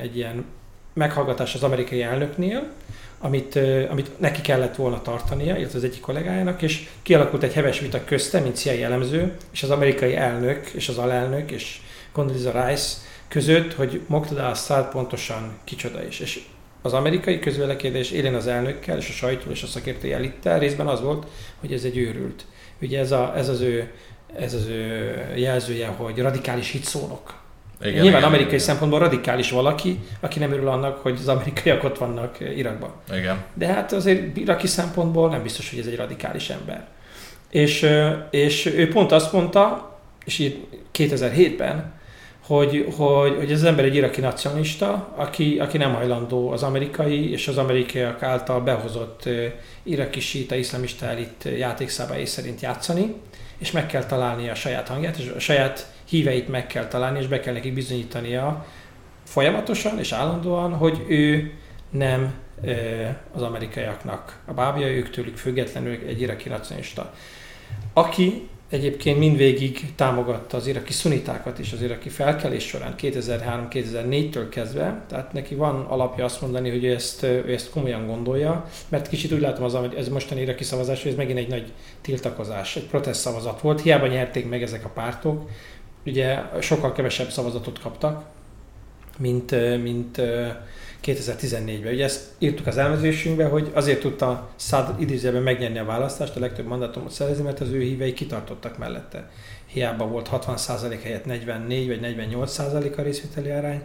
egy 0.00 0.16
ilyen 0.16 0.44
meghallgatás 0.94 1.54
az 1.54 1.62
amerikai 1.62 2.02
elnöknél, 2.02 2.72
amit, 3.18 3.58
amit 3.90 4.20
neki 4.20 4.40
kellett 4.40 4.76
volna 4.76 5.02
tartania, 5.02 5.56
illetve 5.56 5.78
az 5.78 5.84
egyik 5.84 6.00
kollégájának, 6.00 6.62
és 6.62 6.88
kialakult 7.02 7.42
egy 7.42 7.52
heves 7.52 7.80
vita 7.80 8.04
közte, 8.04 8.40
mint 8.40 8.56
CIA 8.56 8.84
elemző, 8.84 9.36
és 9.52 9.62
az 9.62 9.70
amerikai 9.70 10.16
elnök, 10.16 10.66
és 10.66 10.88
az 10.88 10.98
alelnök, 10.98 11.50
és 11.50 11.80
Condoleezza 12.12 12.66
Rice 12.66 12.96
között, 13.28 13.74
hogy 13.74 14.00
Moqtada 14.06 14.48
Assad 14.48 14.88
pontosan 14.88 15.58
kicsoda 15.64 16.06
is. 16.06 16.20
És 16.20 16.40
az 16.82 16.92
amerikai 16.92 17.38
közvélekedés 17.38 18.10
élén 18.10 18.34
az 18.34 18.46
elnökkel, 18.46 18.96
és 18.96 19.08
a 19.08 19.12
sajtó 19.12 19.50
és 19.50 19.62
a 19.62 19.66
szakértői 19.66 20.12
elittel 20.12 20.58
részben 20.58 20.86
az 20.86 21.00
volt, 21.00 21.26
hogy 21.60 21.72
ez 21.72 21.84
egy 21.84 21.96
őrült. 21.96 22.44
Ugye 22.80 22.98
ez, 22.98 23.12
a, 23.12 23.32
ez, 23.36 23.48
az, 23.48 23.60
ő, 23.60 23.90
ez 24.36 24.54
az 24.54 24.66
ő 24.66 25.14
jelzője, 25.36 25.86
hogy 25.86 26.18
radikális 26.18 26.70
hitszónok 26.70 27.42
igen, 27.80 27.92
Nyilván 27.92 28.10
igen, 28.10 28.22
amerikai 28.22 28.46
igen. 28.46 28.64
szempontból 28.64 28.98
radikális 28.98 29.50
valaki, 29.50 29.98
aki 30.20 30.38
nem 30.38 30.52
örül 30.52 30.68
annak, 30.68 30.98
hogy 30.98 31.18
az 31.20 31.28
amerikaiak 31.28 31.84
ott 31.84 31.98
vannak 31.98 32.36
Irakban. 32.56 32.92
Igen. 33.16 33.44
De 33.54 33.66
hát 33.66 33.92
azért 33.92 34.36
iraki 34.36 34.66
szempontból 34.66 35.28
nem 35.28 35.42
biztos, 35.42 35.70
hogy 35.70 35.78
ez 35.78 35.86
egy 35.86 35.96
radikális 35.96 36.50
ember. 36.50 36.86
És, 37.50 37.90
és 38.30 38.66
ő 38.66 38.88
pont 38.88 39.12
azt 39.12 39.32
mondta, 39.32 39.92
és 40.24 40.38
így 40.38 40.66
2007-ben, 40.94 41.92
hogy, 42.46 42.86
hogy, 42.96 43.36
hogy 43.36 43.50
ez 43.50 43.58
az 43.58 43.64
ember 43.64 43.84
egy 43.84 43.94
iraki 43.94 44.20
nacionalista, 44.20 45.12
aki, 45.16 45.58
aki 45.58 45.78
nem 45.78 45.94
hajlandó 45.94 46.50
az 46.50 46.62
amerikai 46.62 47.30
és 47.30 47.48
az 47.48 47.58
amerikaiak 47.58 48.22
által 48.22 48.60
behozott 48.60 49.28
iraki 49.82 50.20
síta 50.20 50.54
iszlamista 50.54 51.06
elit 51.06 51.48
játékszabályai 51.58 52.26
szerint 52.26 52.60
játszani, 52.60 53.14
és 53.58 53.70
meg 53.70 53.86
kell 53.86 54.04
találni 54.04 54.48
a 54.48 54.54
saját 54.54 54.88
hangját, 54.88 55.16
és 55.16 55.32
a 55.36 55.38
saját 55.38 55.93
híveit 56.14 56.48
meg 56.48 56.66
kell 56.66 56.86
találni, 56.86 57.18
és 57.18 57.26
be 57.26 57.40
kell 57.40 57.52
nekik 57.52 57.74
bizonyítania 57.74 58.66
folyamatosan 59.24 59.98
és 59.98 60.12
állandóan, 60.12 60.74
hogy 60.74 61.04
ő 61.08 61.52
nem 61.90 62.34
az 63.32 63.42
amerikaiaknak 63.42 64.42
a 64.44 64.52
bábja, 64.52 64.86
ők 64.86 65.10
tőlük 65.10 65.36
függetlenül 65.36 65.98
egy 66.06 66.20
iraki 66.20 66.48
nacionalista. 66.48 67.14
Aki 67.92 68.48
egyébként 68.68 69.18
mindvégig 69.18 69.94
támogatta 69.94 70.56
az 70.56 70.66
iraki 70.66 70.92
szunitákat 70.92 71.58
is 71.58 71.72
az 71.72 71.82
iraki 71.82 72.08
felkelés 72.08 72.66
során 72.66 72.94
2003-2004-től 73.00 74.46
kezdve, 74.50 75.04
tehát 75.08 75.32
neki 75.32 75.54
van 75.54 75.80
alapja 75.80 76.24
azt 76.24 76.40
mondani, 76.40 76.70
hogy 76.70 76.84
ő 76.84 76.94
ezt, 76.94 77.22
ő 77.22 77.52
ezt 77.52 77.70
komolyan 77.70 78.06
gondolja, 78.06 78.68
mert 78.88 79.08
kicsit 79.08 79.32
úgy 79.32 79.40
látom, 79.40 79.64
az, 79.64 79.78
ez 79.96 80.08
mostani 80.08 80.40
iraki 80.40 80.64
szavazás, 80.64 81.02
hogy 81.02 81.10
ez 81.10 81.16
megint 81.16 81.38
egy 81.38 81.48
nagy 81.48 81.72
tiltakozás, 82.00 82.76
egy 82.76 82.86
protest 82.86 83.20
szavazat 83.20 83.60
volt, 83.60 83.80
hiába 83.80 84.06
nyerték 84.06 84.48
meg 84.48 84.62
ezek 84.62 84.84
a 84.84 84.88
pártok, 84.88 85.48
ugye 86.06 86.42
sokkal 86.60 86.92
kevesebb 86.92 87.30
szavazatot 87.30 87.80
kaptak, 87.80 88.24
mint, 89.18 89.50
mint 89.82 90.20
2014-ben. 91.04 91.92
Ugye 91.92 92.04
ezt 92.04 92.30
írtuk 92.38 92.66
az 92.66 92.76
elmezésünkbe, 92.76 93.44
hogy 93.44 93.70
azért 93.74 94.00
tudta 94.00 94.48
Szád 94.56 95.00
idézőben 95.00 95.42
megnyerni 95.42 95.78
a 95.78 95.84
választást, 95.84 96.36
a 96.36 96.40
legtöbb 96.40 96.66
mandátumot 96.66 97.10
szerezni, 97.10 97.44
mert 97.44 97.60
az 97.60 97.70
ő 97.70 97.80
hívei 97.80 98.12
kitartottak 98.12 98.78
mellette. 98.78 99.30
Hiába 99.66 100.06
volt 100.06 100.28
60% 100.32 100.98
helyett 101.02 101.24
44 101.24 101.86
vagy 101.86 102.00
48% 102.02 102.96
a 102.96 103.02
részvételi 103.02 103.50
arány, 103.50 103.82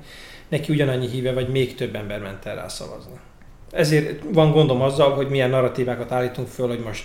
neki 0.48 0.74
ugyanannyi 0.74 1.08
híve, 1.08 1.34
vagy 1.34 1.50
még 1.50 1.76
több 1.76 1.96
ember 1.96 2.22
ment 2.22 2.46
el 2.46 2.56
rá 2.56 2.67
szavazni. 2.67 3.20
Ezért 3.72 4.24
van 4.34 4.52
gondom 4.52 4.82
azzal, 4.82 5.13
hogy 5.13 5.30
milyen 5.30 5.50
narratívákat 5.50 6.12
állítunk 6.12 6.48
föl, 6.48 6.67
hogy 6.67 6.80
most 6.80 7.04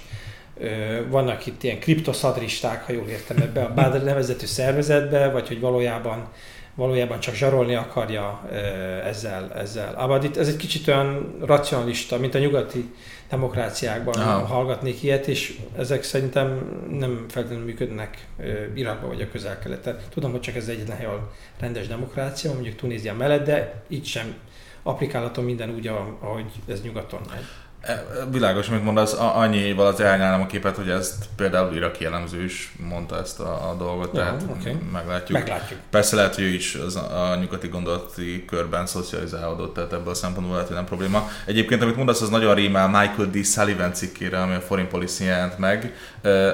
vannak 1.08 1.46
itt 1.46 1.62
ilyen 1.62 1.78
kriptoszadristák, 1.78 2.84
ha 2.84 2.92
jól 2.92 3.08
értem 3.08 3.36
ebbe 3.36 3.62
a 3.62 3.74
Badr 3.74 4.04
nevezetű 4.04 4.46
szervezetbe, 4.46 5.30
vagy 5.30 5.48
hogy 5.48 5.60
valójában 5.60 6.28
valójában 6.74 7.20
csak 7.20 7.34
zsarolni 7.34 7.74
akarja 7.74 8.48
ezzel. 9.04 9.52
ezzel. 9.54 9.94
Abadit 9.94 10.36
ez 10.36 10.48
egy 10.48 10.56
kicsit 10.56 10.88
olyan 10.88 11.36
racionalista, 11.40 12.18
mint 12.18 12.34
a 12.34 12.38
nyugati 12.38 12.94
demokráciákban 13.28 14.14
Aha. 14.14 14.46
hallgatnék 14.46 15.02
ilyet, 15.02 15.26
és 15.26 15.58
ezek 15.76 16.02
szerintem 16.02 16.48
nem 16.90 17.24
feltétlenül 17.28 17.66
működnek 17.66 18.26
Irakban 18.74 19.08
vagy 19.08 19.20
a 19.20 19.30
közel-keleten. 19.30 19.98
Tudom, 20.10 20.30
hogy 20.30 20.40
csak 20.40 20.56
ez 20.56 20.66
hely, 20.66 21.04
ahol 21.04 21.32
rendes 21.58 21.86
demokrácia, 21.86 22.52
mondjuk 22.52 22.76
Tunézia 22.76 23.14
mellett, 23.14 23.44
de 23.44 23.82
így 23.88 24.06
sem 24.06 24.34
applikálható 24.82 25.42
minden 25.42 25.70
úgy, 25.74 25.86
ahogy 26.20 26.44
ez 26.68 26.82
nyugaton 26.82 27.20
megy. 27.30 27.44
Világos, 28.30 28.68
amit 28.68 28.84
mondasz, 28.84 29.12
annyival 29.18 29.86
az 29.86 30.00
elnyálom 30.00 30.40
a 30.40 30.46
képet, 30.46 30.76
hogy 30.76 30.88
ezt 30.88 31.24
például 31.36 31.74
iraki 31.74 32.02
jellemző 32.02 32.44
is 32.44 32.74
mondta 32.88 33.18
ezt 33.18 33.40
a, 33.40 33.70
a 33.70 33.74
dolgot, 33.74 34.14
ja, 34.14 34.20
tehát 34.20 34.42
okay. 34.42 34.76
meglátjuk. 34.92 35.38
meglátjuk. 35.38 35.80
Persze 35.90 36.16
lehet, 36.16 36.34
hogy 36.34 36.44
ő 36.44 36.48
is 36.48 36.74
az 36.74 36.96
a 36.96 37.36
nyugati 37.40 37.68
gondolati 37.68 38.44
körben 38.44 38.86
szocializálódott, 38.86 39.74
tehát 39.74 39.92
ebből 39.92 40.10
a 40.10 40.14
szempontból 40.14 40.52
lehet, 40.52 40.68
hogy 40.68 40.76
nem 40.76 40.86
probléma. 40.86 41.28
Egyébként, 41.46 41.82
amit 41.82 41.96
mondasz, 41.96 42.20
az 42.20 42.28
nagyon 42.28 42.54
rímel 42.54 42.88
Michael 42.88 43.30
D. 43.30 43.44
Sullivan 43.44 43.92
cikkére, 43.92 44.40
ami 44.40 44.54
a 44.54 44.60
Foreign 44.60 44.88
Policy 44.88 45.24
jelent 45.24 45.58
meg, 45.58 45.94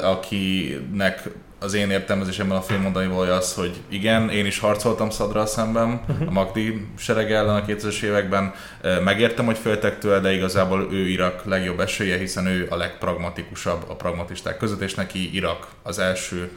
akinek 0.03 1.29
az 1.61 1.75
én 1.75 1.91
értelmezésemben 1.91 2.57
a 2.57 2.63
film 2.63 2.81
mondani 2.81 3.07
valója 3.07 3.35
az, 3.35 3.55
hogy 3.55 3.81
igen, 3.89 4.31
én 4.31 4.47
is 4.47 4.59
harcoltam 4.59 5.11
Szadra 5.11 5.47
szemben, 5.47 6.01
uh-huh. 6.09 6.29
a 6.29 6.31
Magdi 6.31 6.87
sereg 6.99 7.33
ellen 7.33 7.57
a 7.57 7.65
2000-es 7.65 8.03
években. 8.03 8.53
Megértem, 9.05 9.45
hogy 9.45 9.59
féltek 9.59 9.99
tőle, 9.99 10.19
de 10.19 10.33
igazából 10.33 10.89
ő 10.93 11.09
Irak 11.09 11.45
legjobb 11.45 11.81
esélye, 11.81 12.17
hiszen 12.17 12.47
ő 12.47 12.67
a 12.71 12.77
legpragmatikusabb 12.77 13.85
a 13.89 13.95
pragmatisták 13.95 14.57
között, 14.57 14.81
és 14.81 14.95
neki 14.95 15.35
Irak 15.35 15.67
az 15.83 15.99
első 15.99 16.51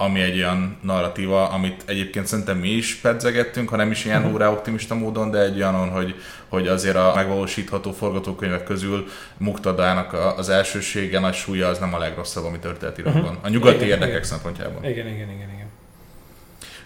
ami 0.00 0.20
egy 0.20 0.36
olyan 0.36 0.76
narratíva, 0.82 1.48
amit 1.48 1.82
egyébként 1.86 2.26
szerintem 2.26 2.58
mi 2.58 2.68
is 2.68 2.94
pedzegettünk, 2.94 3.68
ha 3.68 3.76
nem 3.76 3.90
is 3.90 4.04
ilyen 4.04 4.24
uh-huh. 4.24 4.50
optimista 4.50 4.94
módon, 4.94 5.30
de 5.30 5.38
egy 5.38 5.56
olyan, 5.56 5.90
hogy, 5.90 6.14
hogy 6.48 6.68
azért 6.68 6.96
a 6.96 7.12
megvalósítható 7.14 7.92
forgatókönyvek 7.92 8.64
közül 8.64 9.06
Muktadának 9.36 10.12
az 10.36 10.48
elsősége, 10.48 11.20
nagy 11.20 11.34
súlya 11.34 11.68
az 11.68 11.78
nem 11.78 11.94
a 11.94 11.98
legrosszabb, 11.98 12.44
ami 12.44 12.58
történt 12.58 12.98
Irakban. 12.98 13.22
Uh-huh. 13.22 13.38
A 13.42 13.48
nyugati 13.48 13.74
igen, 13.74 13.88
érdekek 13.88 14.08
igen. 14.08 14.22
szempontjából. 14.22 14.84
Igen, 14.84 15.06
igen, 15.06 15.30
igen, 15.30 15.50
igen. 15.54 15.68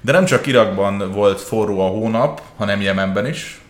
De 0.01 0.13
nem 0.13 0.25
csak 0.25 0.47
Irakban 0.47 1.13
volt 1.13 1.41
forró 1.41 1.81
a 1.81 1.89
hónap, 1.89 2.43
hanem 2.57 2.81
Jemenben 2.81 3.27
is. 3.27 3.61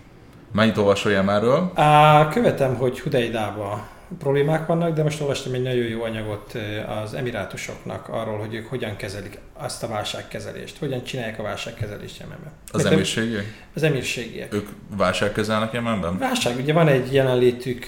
Mennyit 0.53 0.77
olvasol 0.77 1.13
Jemenről? 1.13 1.71
Á, 1.75 2.29
követem, 2.29 2.75
hogy 2.75 3.01
Hudeidába 3.01 3.87
problémák 4.19 4.67
vannak, 4.67 4.95
de 4.95 5.03
most 5.03 5.21
olvastam 5.21 5.53
egy 5.53 5.63
nagyon 5.63 5.85
jó 5.85 6.03
anyagot 6.03 6.59
az 7.03 7.15
emirátusoknak 7.15 8.09
arról, 8.09 8.39
hogy 8.39 8.55
ők 8.55 8.67
hogyan 8.67 8.97
kezelik 8.97 9.39
azt 9.53 9.83
a 9.83 9.89
válságkezelést, 9.89 10.79
hogyan 10.79 11.05
csinálják 11.05 11.39
a 11.39 11.43
válságkezelést 11.43 12.21
Jemenben. 12.21 12.53
Az 12.73 12.83
Mert 12.83 12.95
emírségiek? 12.95 13.45
Az 13.75 13.83
emírségiek. 13.83 14.55
Ők 14.55 14.69
válságkezelnek 14.97 15.73
Jemenben? 15.73 16.19
Válság, 16.19 16.57
ugye 16.57 16.73
van 16.73 16.89
egy 16.89 17.13
jelenlétük 17.13 17.87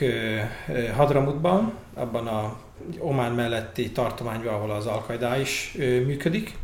Hadramutban, 0.97 1.73
abban 1.95 2.27
a 2.27 2.57
Omán 2.99 3.33
melletti 3.33 3.91
tartományban, 3.91 4.55
ahol 4.55 4.71
az 4.71 4.87
al 4.87 5.05
is 5.41 5.75
működik, 5.79 6.55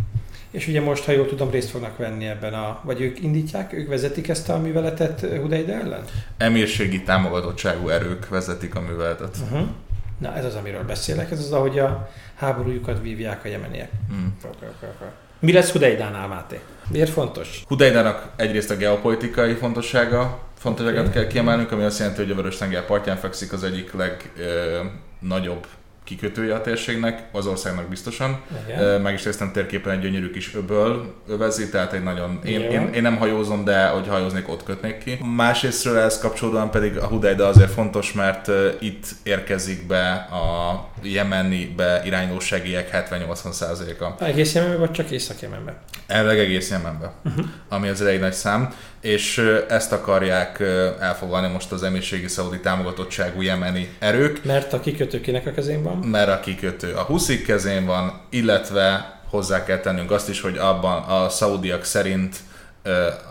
és 0.53 0.67
ugye 0.67 0.81
most, 0.81 1.05
ha 1.05 1.13
jól 1.13 1.27
tudom, 1.27 1.51
részt 1.51 1.71
fognak 1.71 1.97
venni 1.97 2.27
ebben 2.27 2.55
a, 2.55 2.81
vagy 2.83 3.01
ők 3.01 3.23
indítják, 3.23 3.73
ők 3.73 3.89
vezetik 3.89 4.29
ezt 4.29 4.49
a 4.49 4.59
műveletet 4.59 5.21
Hudeide 5.21 5.73
ellen? 5.73 6.05
Emírségi 6.37 7.03
támogatottságú 7.03 7.89
erők 7.89 8.29
vezetik 8.29 8.75
a 8.75 8.81
műveletet. 8.81 9.37
Uh-huh. 9.43 9.69
Na 10.19 10.35
ez 10.35 10.45
az, 10.45 10.55
amiről 10.55 10.85
beszélek, 10.85 11.31
ez 11.31 11.39
az, 11.39 11.53
ahogy 11.53 11.79
a 11.79 12.11
háborújukat 12.35 13.01
vívják 13.01 13.45
a 13.45 13.49
jemeniek. 13.49 13.91
Hmm. 14.09 14.37
Mi 15.39 15.53
lesz 15.53 15.71
Hudeidánál, 15.71 16.29
Máté? 16.29 16.61
Miért 16.89 17.11
fontos? 17.11 17.63
Hudeidának 17.67 18.33
egyrészt 18.37 18.71
a 18.71 18.77
geopolitikai 18.77 19.55
fontossága, 19.55 20.39
fontosságát 20.59 21.07
okay. 21.07 21.13
kell 21.13 21.27
kiemelnünk, 21.27 21.73
ami 21.73 21.83
azt 21.83 21.99
jelenti, 21.99 22.23
hogy 22.23 22.31
a 22.31 22.35
Vörös-tenger 22.35 22.87
partján 22.87 23.17
fekszik 23.17 23.53
az 23.53 23.65
egyik 23.65 23.93
legnagyobb 23.93 25.67
kikötője 26.05 26.55
a 26.55 26.61
térségnek, 26.61 27.29
az 27.33 27.47
országnak 27.47 27.89
biztosan. 27.89 28.41
Igen. 28.67 29.01
Meg 29.01 29.15
is 29.15 29.23
néztem 29.23 29.53
térképen 29.53 29.93
egy 29.93 30.01
gyönyörű 30.01 30.31
kis 30.31 30.55
öböl 30.55 31.15
övezi, 31.29 31.69
tehát 31.69 31.93
egy 31.93 32.03
nagyon... 32.03 32.41
Én, 32.45 32.61
én, 32.61 32.89
én, 32.93 33.03
nem 33.03 33.17
hajózom, 33.17 33.65
de 33.65 33.87
hogy 33.87 34.09
hajóznék, 34.09 34.49
ott 34.49 34.65
kötnék 34.65 34.99
ki. 34.99 35.19
Másrésztről 35.37 35.99
ehhez 35.99 36.19
kapcsolódóan 36.19 36.71
pedig 36.71 36.97
a 36.97 37.07
Hudayda 37.07 37.47
azért 37.47 37.71
fontos, 37.71 38.13
mert 38.13 38.51
itt 38.81 39.07
érkezik 39.23 39.87
be 39.87 40.13
a 40.13 40.89
Jemenibe 41.03 42.03
irányuló 42.05 42.41
segélyek 42.41 43.09
70-80%-a. 43.11 44.25
Egész 44.25 44.55
Jemenben, 44.55 44.79
vagy 44.79 44.91
csak 44.91 45.11
Észak-Jemenben? 45.11 45.75
Elvileg 46.07 46.39
egész 46.39 46.71
Jemenbe, 46.71 47.13
uh-huh. 47.25 47.45
ami 47.69 47.89
az 47.89 48.03
egy 48.03 48.21
nagy 48.21 48.33
szám, 48.33 48.75
és 49.01 49.39
ezt 49.69 49.93
akarják 49.93 50.61
elfoglalni 51.01 51.53
most 51.53 51.73
az 51.73 51.83
emírségi 51.83 52.29
szaudi 52.29 52.61
támogatottságú 52.61 53.43
jemeni 53.43 53.89
erők, 53.99 54.45
Mert 54.45 54.73
a 54.73 54.81
kikötő 54.81 55.21
kinek 55.21 55.47
a 55.47 55.51
kezén 55.53 55.83
van? 55.83 55.92
Mert 55.95 56.29
a 56.29 56.41
kikötő 56.41 56.93
a 56.95 57.03
huszik 57.03 57.47
kezén 57.47 57.87
van, 57.87 58.21
illetve 58.31 59.21
hozzá 59.31 59.65
kell 59.65 59.79
tennünk 59.79 60.11
azt 60.11 60.29
is, 60.29 60.41
hogy 60.41 60.57
abban 60.57 61.03
a 61.03 61.29
szaudiak 61.29 61.85
szerint 61.85 62.37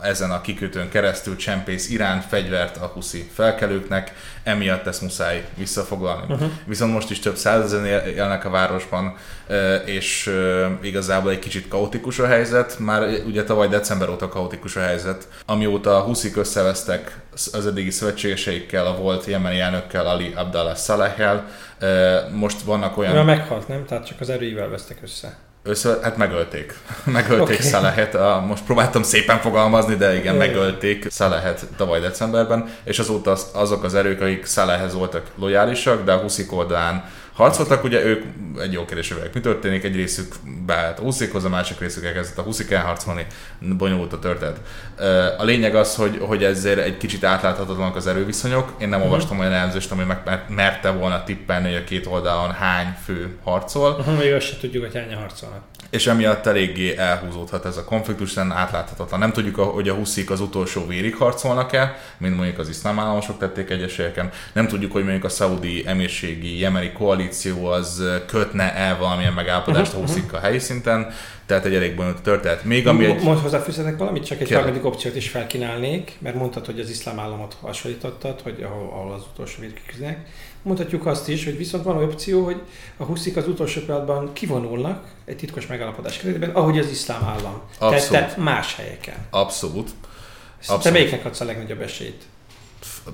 ezen 0.02 0.32
a 0.32 0.42
kikötőn 0.42 0.90
keresztül 0.90 1.36
csempész 1.36 1.90
Irán 1.90 2.22
fegyvert 2.22 2.78
a 2.78 2.86
huszi 2.86 3.30
felkelőknek, 3.34 4.14
emiatt 4.44 4.88
ezt 4.88 5.02
muszáj 5.02 5.46
visszafoglalni. 5.58 6.34
Uh-huh. 6.34 6.50
Viszont 6.66 6.94
most 6.94 7.10
is 7.10 7.20
több 7.20 7.36
százezen 7.36 7.86
él- 7.86 8.04
élnek 8.16 8.46
a 8.46 8.50
városban, 8.50 9.16
és 9.86 10.32
igazából 10.82 11.32
egy 11.32 11.40
kicsit 11.40 11.68
kaotikus 11.68 12.20
a 12.20 12.26
helyzet, 12.26 12.80
már 12.80 13.10
ugye 13.26 13.44
tavaly 13.44 13.68
december 13.68 14.10
óta 14.10 14.28
kaotikus 14.28 14.76
a 14.76 14.82
helyzet, 14.82 15.28
amióta 15.46 15.98
a 15.98 16.02
huszik 16.02 16.38
összevesztek 16.38 17.20
az 17.54 17.68
eddigi 17.68 17.90
szövetségeseikkel, 17.90 18.86
a 18.86 18.96
volt 18.96 19.26
jemeni 19.26 19.60
elnökkel, 19.60 20.08
Ali 20.08 20.34
Abdallah 20.36 20.76
Saleh-el, 20.76 21.48
most 22.32 22.62
vannak 22.62 22.98
olyan... 22.98 23.12
Olyan 23.12 23.26
meghalt, 23.26 23.68
nem? 23.68 23.86
Tehát 23.86 24.06
csak 24.06 24.22
az 24.22 24.30
erőivel 24.30 24.70
vesztek 24.70 24.98
össze. 25.04 25.38
Össze, 25.64 25.98
hát 26.02 26.18
megölték. 26.18 26.74
Megölték 27.04 27.42
okay. 27.42 27.70
Szalehet. 27.70 28.16
A, 28.16 28.44
most 28.48 28.64
próbáltam 28.64 29.04
szépen 29.04 29.40
fogalmazni, 29.40 29.96
de 29.96 30.16
igen, 30.16 30.36
megölték 30.36 31.10
Szalehet 31.10 31.66
tavaly 31.78 32.00
decemberben, 32.00 32.70
és 32.84 33.00
azóta 33.00 33.32
az, 33.32 33.50
azok 33.54 33.84
az 33.84 33.96
erők, 33.96 34.22
akik 34.22 34.46
Szalehez 34.46 34.94
voltak 34.94 35.26
lojálisak, 35.36 36.04
de 36.04 36.12
a 36.12 36.18
huszik 36.18 36.52
oldalán 36.52 37.10
harcoltak, 37.42 37.84
ugye 37.84 38.04
ők 38.04 38.24
egy 38.60 38.72
jó 38.72 38.86
kérdés, 38.86 39.12
hogy 39.12 39.30
mi 39.34 39.40
történik, 39.40 39.84
egy 39.84 39.96
részük 39.96 40.36
beállt 40.66 41.00
a 41.00 41.02
huszikhoz, 41.02 41.44
a 41.44 41.50
másik 41.50 41.80
részük 41.80 42.06
elkezdett 42.06 42.38
a 42.38 42.42
huszik 42.42 42.72
elharcolni, 42.72 43.26
bonyolult 43.60 44.14
a 44.14 44.20
történet. 44.20 44.60
A 45.38 45.44
lényeg 45.44 45.76
az, 45.76 45.96
hogy, 45.96 46.18
hogy 46.22 46.44
ezért 46.44 46.80
egy 46.80 46.98
kicsit 46.98 47.24
átláthatatlanak 47.24 47.96
az 47.96 48.08
erőviszonyok. 48.08 48.74
Én 48.80 48.90
nem 48.90 49.02
olvastam 49.02 49.40
olyan 49.40 49.54
elemzést, 49.54 49.92
ami 49.92 50.04
meg 50.04 50.22
mer- 50.26 50.50
merte 50.50 50.90
volna 50.90 51.24
tippelni, 51.24 51.68
hogy 51.68 51.82
a 51.82 51.84
két 51.84 52.06
oldalon 52.06 52.52
hány 52.52 52.96
fő 53.06 53.38
harcol, 53.44 53.92
Aha, 53.92 54.12
még 54.12 54.34
azt 54.34 54.46
se 54.46 54.58
tudjuk, 54.58 54.84
hogy 54.84 54.94
hányan 54.94 55.20
harcolnak. 55.20 55.62
És 55.92 56.08
emiatt 56.08 56.46
eléggé 56.46 56.98
elhúzódhat 56.98 57.66
ez 57.66 57.78
a 57.78 57.84
konfliktus, 57.84 58.28
hiszen 58.28 58.52
átláthatatlan. 58.52 59.20
Nem 59.20 59.32
tudjuk, 59.32 59.56
hogy 59.56 59.90
a 59.90 59.94
huszik 59.94 60.30
az 60.30 60.40
utolsó 60.40 60.88
vérig 60.88 61.16
harcolnak-e, 61.16 61.98
mint 62.18 62.36
mondjuk 62.36 62.60
az 62.60 62.70
iszlám 62.70 63.00
államosok 63.00 63.38
tették 63.38 63.70
egyes 63.70 63.96
helyeken. 63.96 64.30
Nem 64.54 64.68
tudjuk, 64.68 64.92
hogy 64.92 65.04
mondjuk 65.04 65.24
a 65.24 65.30
szaudi 65.30 65.84
emírségi 65.88 66.60
jemeni 66.60 66.92
koalíció 66.92 67.66
az 67.66 68.04
kötne 68.28 68.76
el 68.76 68.98
valamilyen 68.98 69.34
megállapodást 69.34 69.94
a 69.94 69.98
huszikkal 69.98 70.40
helyi 70.40 70.60
szinten, 70.60 71.14
tehát 71.52 71.66
egy 71.66 71.76
elég 71.76 71.96
bonyolult 71.96 72.22
történet. 72.22 72.64
Még 72.64 72.88
ami 72.88 73.06
egy... 73.06 73.24
Most 73.24 73.42
hozzáfűzhetek 73.42 73.98
valamit, 73.98 74.26
csak 74.26 74.40
egy 74.40 74.48
Kérlek. 74.48 74.64
harmadik 74.64 74.86
opciót 74.86 75.16
is 75.16 75.30
felkínálnék, 75.30 76.18
mert 76.20 76.36
mondtad, 76.36 76.66
hogy 76.66 76.80
az 76.80 76.90
iszlám 76.90 77.20
államot 77.20 77.58
hasonlítottad, 77.62 78.42
hogy 78.42 78.64
ahol, 78.64 78.90
ahol 78.92 79.14
az 79.14 79.22
utolsó 79.34 79.62
védküküznek. 79.62 80.28
Mondhatjuk 80.62 81.06
azt 81.06 81.30
is, 81.30 81.44
hogy 81.44 81.58
viszont 81.58 81.84
van 81.84 82.04
opció, 82.04 82.44
hogy 82.44 82.62
a 82.98 83.04
huszik 83.04 83.38
az 83.38 83.48
utolsó 83.48 83.82
pillanatban 83.82 84.34
kivonulnak 84.34 85.08
egy 85.26 85.36
titkos 85.36 85.68
megállapodás 85.68 86.18
keretében, 86.18 86.50
ahogy 86.50 86.80
az 86.80 86.90
iszlám 86.90 87.24
állam 87.24 87.62
Abszolút. 87.80 88.10
tette 88.10 88.42
más 88.42 88.76
helyeken. 88.76 89.16
Abszolút. 89.30 89.90
Te 90.66 90.74
Abszolút. 90.74 90.98
melyiknek 90.98 91.26
adsz 91.26 91.42
a 91.42 91.46
legnagyobb 91.46 91.82
esélyt? 91.82 92.24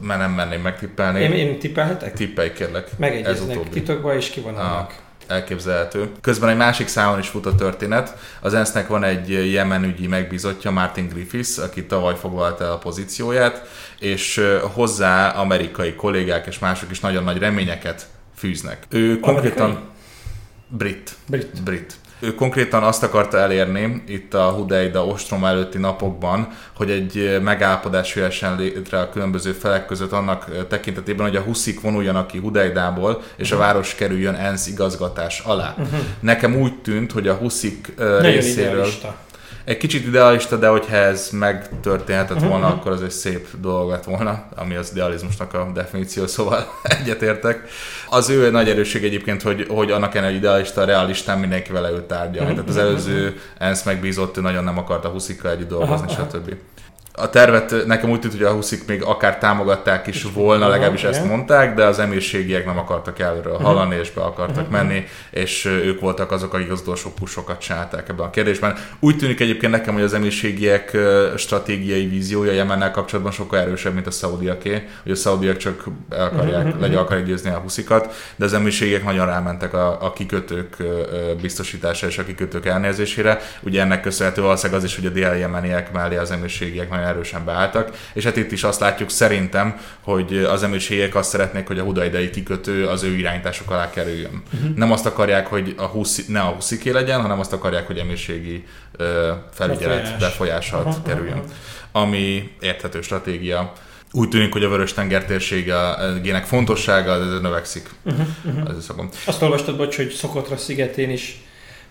Mert 0.02 0.20
nem 0.20 0.32
menném 0.32 0.62
megtippelni. 0.62 1.20
Én, 1.22 1.32
én 1.32 1.60
tippelhetek? 1.60 2.14
Tippelj 2.14 2.54
kérlek. 2.54 2.86
Ez 2.86 2.98
Megegyeznek 2.98 3.70
titokba 3.70 4.16
és 4.16 4.30
kivonulnak. 4.30 5.06
Elképzelhető. 5.28 6.12
Közben 6.22 6.50
egy 6.50 6.58
másik 6.58 6.88
számon 6.88 7.20
is 7.20 7.28
fut 7.28 7.46
a 7.46 7.56
történet. 7.56 8.18
Az 8.42 8.54
ENSZ-nek 8.54 8.88
van 8.88 9.04
egy 9.04 9.52
Jemen 9.52 9.84
ügyi 9.84 10.08
megbízottja, 10.08 10.72
Martin 10.72 11.08
Griffiths, 11.08 11.58
aki 11.58 11.86
tavaly 11.86 12.16
foglalta 12.16 12.64
el 12.64 12.72
a 12.72 12.78
pozícióját, 12.78 13.68
és 14.00 14.42
hozzá 14.74 15.30
amerikai 15.30 15.94
kollégák 15.96 16.48
és 16.48 16.60
mások 16.60 16.92
is 16.92 17.00
nagyon 17.00 17.24
nagy 17.24 17.38
reményeket 17.38 18.08
fűznek. 18.36 18.86
Ő 18.90 19.20
konkrétan 19.20 19.70
Amerikai? 19.70 19.86
brit. 20.68 21.16
Brit. 21.28 21.64
Brit. 21.64 21.96
Ő 22.20 22.36
konkrétan 22.36 22.84
azt 22.84 23.04
akarta 23.04 23.38
elérni 23.38 24.04
itt 24.08 24.34
a 24.34 24.50
Hudeida 24.50 25.06
ostrom 25.06 25.46
előtti 25.46 25.78
napokban, 25.78 26.48
hogy 26.76 26.92
egy 26.92 27.40
megállapodás 27.42 28.16
jöhessen 28.16 28.58
létre 28.58 29.00
a 29.00 29.10
különböző 29.10 29.52
felek 29.52 29.86
között 29.86 30.12
annak 30.12 30.68
tekintetében, 30.68 31.26
hogy 31.26 31.36
a 31.36 31.42
huszik 31.42 31.82
vonuljanak 31.82 32.28
ki 32.28 32.38
Hudeidából, 32.38 33.22
és 33.36 33.52
a 33.52 33.58
város 33.58 33.96
kerüljön 33.96 34.36
ENSZ 34.36 34.68
igazgatás 34.68 35.40
alá. 35.40 35.76
Nekem 36.20 36.56
úgy 36.56 36.82
tűnt, 36.82 37.12
hogy 37.12 37.28
a 37.28 37.34
huszik 37.34 37.94
Nagyon 37.98 38.22
részéről 38.22 38.72
idealista. 38.72 39.16
Egy 39.68 39.78
kicsit 39.78 40.06
idealista, 40.08 40.58
de 40.58 40.68
hogyha 40.68 40.96
ez 40.96 41.30
megtörténhetett 41.32 42.40
Mhm, 42.40 42.48
volna, 42.48 42.68
mhm. 42.68 42.78
akkor 42.78 42.92
az 42.92 43.02
egy 43.02 43.12
szép 43.12 43.48
dolog 43.62 43.90
lett 43.90 44.04
volna, 44.04 44.44
ami 44.56 44.76
az 44.76 44.92
idealizmusnak 44.92 45.54
a 45.54 45.72
definíció, 45.74 46.28
szóval 46.38 46.74
egyetértek. 46.84 47.68
Az 48.10 48.30
ő 48.30 48.52
nagy 48.52 48.70
erősség 48.70 49.04
egyébként, 49.04 49.42
hogy, 49.42 49.66
hogy 49.70 49.92
annak 49.92 50.10
ellenére, 50.16 50.34
hogy 50.34 50.44
idealista, 50.44 50.86
realistán 50.86 51.40
mindenki 51.40 51.72
vele 51.72 51.90
ő 51.92 52.06
tárgyalni. 52.06 52.52
Mhm, 52.52 52.54
Tehát 52.54 52.70
az 52.70 52.78
előző 52.78 53.40
ENSZ 53.58 53.84
megbízott, 53.84 54.38
ő 54.38 54.42
nagyon 54.42 54.64
nem 54.64 54.78
akarta 54.78 55.10
Huszikkal 55.10 55.52
együtt 55.52 55.70
dolgozni, 55.70 56.08
aha. 56.14 56.28
stb. 56.30 56.54
A 57.20 57.30
tervet 57.30 57.86
nekem 57.86 58.10
úgy 58.10 58.20
tűnt, 58.20 58.34
hogy 58.34 58.44
a 58.44 58.52
Huszik 58.52 58.88
még 58.88 59.04
akár 59.04 59.38
támogatták 59.38 60.08
is 60.08 60.24
volna, 60.34 60.68
legalábbis 60.68 61.04
ezt 61.04 61.26
mondták, 61.26 61.76
de 61.76 61.86
az 61.86 62.00
emírségiek 62.00 62.66
nem 62.66 62.78
akartak 62.78 63.20
erről 63.20 63.54
Mhm. 63.54 63.64
hallani, 63.64 63.96
és 63.96 64.12
be 64.12 64.22
akartak 64.22 64.70
menni, 64.70 65.06
és 65.30 65.66
ők 65.66 66.00
voltak 66.00 66.32
azok, 66.32 66.54
akik 66.54 66.72
az 66.72 66.82
utolsó 66.82 67.10
pusokat 67.20 67.60
csinálták 67.60 68.10
ebben 68.10 68.26
a 68.26 68.30
kérdésben. 68.30 68.76
Úgy 69.00 69.18
tűnik 69.18 69.40
egyébként 69.40 69.72
nekem, 69.72 69.94
hogy 69.94 70.04
az 70.04 70.14
emírségiek 70.14 70.98
stratégiai 71.38 72.06
víziója 72.08 72.52
Jemennel 72.52 72.92
kapcsolatban 72.92 73.34
sokkal 73.34 73.60
erősebb, 73.60 73.94
mint 73.94 74.08
a 74.08 74.12
szaudiaké, 74.12 74.88
hogy 75.04 75.12
a 75.12 75.16
szaudiak 75.16 75.58
csak 75.58 75.84
el 76.10 76.26
akarják, 76.26 76.80
legyen 76.80 76.98
akarják 76.98 77.28
győzni 77.28 77.50
a 77.50 77.58
huszikat, 77.58 78.14
de 78.36 78.46
az 78.46 78.54
emírségiek 78.54 79.04
nagyon 79.04 79.26
rámentek 79.26 79.74
a, 79.74 79.98
a 80.02 80.14
kikötők 80.14 80.76
biztosítása 81.42 82.08
és 82.08 82.18
a 82.18 82.24
kikötők 82.24 82.66
elnézésére. 82.66 83.40
Ugye 83.62 83.82
ennek 83.82 84.02
köszönhető 84.02 84.42
valószínűleg 84.42 84.80
az 84.80 84.86
is, 84.86 84.96
hogy 84.96 85.06
a 85.06 85.10
dél-jemeniek 85.10 85.92
mellé 85.92 86.16
az 86.18 86.32
emírségiek 86.32 86.90
nagyon 86.90 87.06
erősen 87.08 87.46
beálltak, 87.46 87.98
és 88.14 88.24
hát 88.24 88.36
itt 88.38 88.52
is 88.52 88.64
azt 88.64 88.80
látjuk 88.80 89.10
szerintem, 89.10 89.80
hogy 90.02 90.38
az 90.38 90.64
emírségek 90.64 91.16
azt 91.16 91.30
szeretnék, 91.30 91.68
hogy 91.68 91.80
a 91.80 91.84
hudaidei 91.84 92.30
kikötő 92.30 92.88
az 92.88 93.04
ő 93.04 93.16
irányításuk 93.16 93.72
alá 93.72 93.90
kerüljön. 93.90 94.44
Uh-huh. 94.54 94.76
Nem 94.76 94.92
azt 94.92 95.06
akarják, 95.06 95.48
hogy 95.48 95.74
a 95.78 95.86
huszi, 95.86 96.24
ne 96.28 96.40
a 96.40 96.50
husziké 96.50 96.90
legyen, 96.90 97.22
hanem 97.22 97.40
azt 97.40 97.54
akarják, 97.54 97.88
hogy 97.88 97.98
emírségi 97.98 98.64
ö, 98.98 99.32
felügyelet 99.54 100.02
Befolyás. 100.02 100.20
befolyás 100.20 100.72
alatt 100.72 100.86
Aha, 100.86 101.02
kerüljön. 101.06 101.44
Ami 101.92 102.52
érthető 102.60 103.02
stratégia. 103.02 103.74
Úgy 104.12 104.30
tűnik, 104.30 104.52
hogy 104.54 104.64
a 104.64 104.70
Vörös-tenger 104.70 105.26
térségének 105.26 106.46
fontossága 106.46 107.14
ez 107.14 107.42
növekszik. 107.42 107.90
Uh-huh, 108.04 108.28
uh-huh. 108.46 108.70
Ez 108.78 108.84
szakom. 108.84 109.10
Azt 109.26 109.42
olvastad, 109.42 109.78
bocs, 109.78 109.96
hogy 109.96 110.10
Szokotra 110.10 110.58
szigetén 110.58 111.10
is 111.10 111.42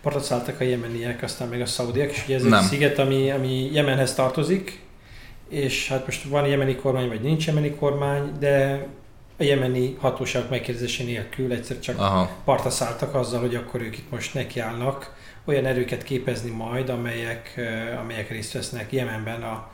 partot 0.02 0.24
szálltak 0.24 0.60
a 0.60 0.64
jemeniek, 0.64 1.22
aztán 1.22 1.48
meg 1.48 1.60
a 1.60 1.66
szaudiak, 1.66 2.10
és 2.10 2.22
ugye 2.24 2.34
ez 2.34 2.42
Nem. 2.42 2.52
egy 2.52 2.64
sziget, 2.64 2.98
ami, 2.98 3.30
ami 3.30 3.70
Jemenhez 3.72 4.14
tartozik, 4.14 4.80
és 5.48 5.88
hát 5.88 6.06
most 6.06 6.22
van 6.22 6.46
jemeni 6.46 6.76
kormány, 6.76 7.08
vagy 7.08 7.20
nincs 7.20 7.46
jemeni 7.46 7.70
kormány, 7.70 8.32
de 8.38 8.86
a 9.38 9.42
jemeni 9.42 9.96
hatóságok 10.00 10.50
megkérdezése 10.50 11.04
nélkül 11.04 11.52
egyszer 11.52 11.78
csak 11.80 11.98
Aha. 11.98 12.30
partra 12.44 12.70
szálltak 12.70 13.14
azzal, 13.14 13.40
hogy 13.40 13.54
akkor 13.54 13.80
ők 13.80 13.98
itt 13.98 14.10
most 14.10 14.34
nekiállnak 14.34 15.14
olyan 15.44 15.66
erőket 15.66 16.02
képezni 16.02 16.50
majd, 16.50 16.88
amelyek, 16.88 17.52
eh, 17.56 18.00
amelyek 18.00 18.30
részt 18.30 18.52
vesznek 18.52 18.92
Jemenben 18.92 19.42
a, 19.42 19.70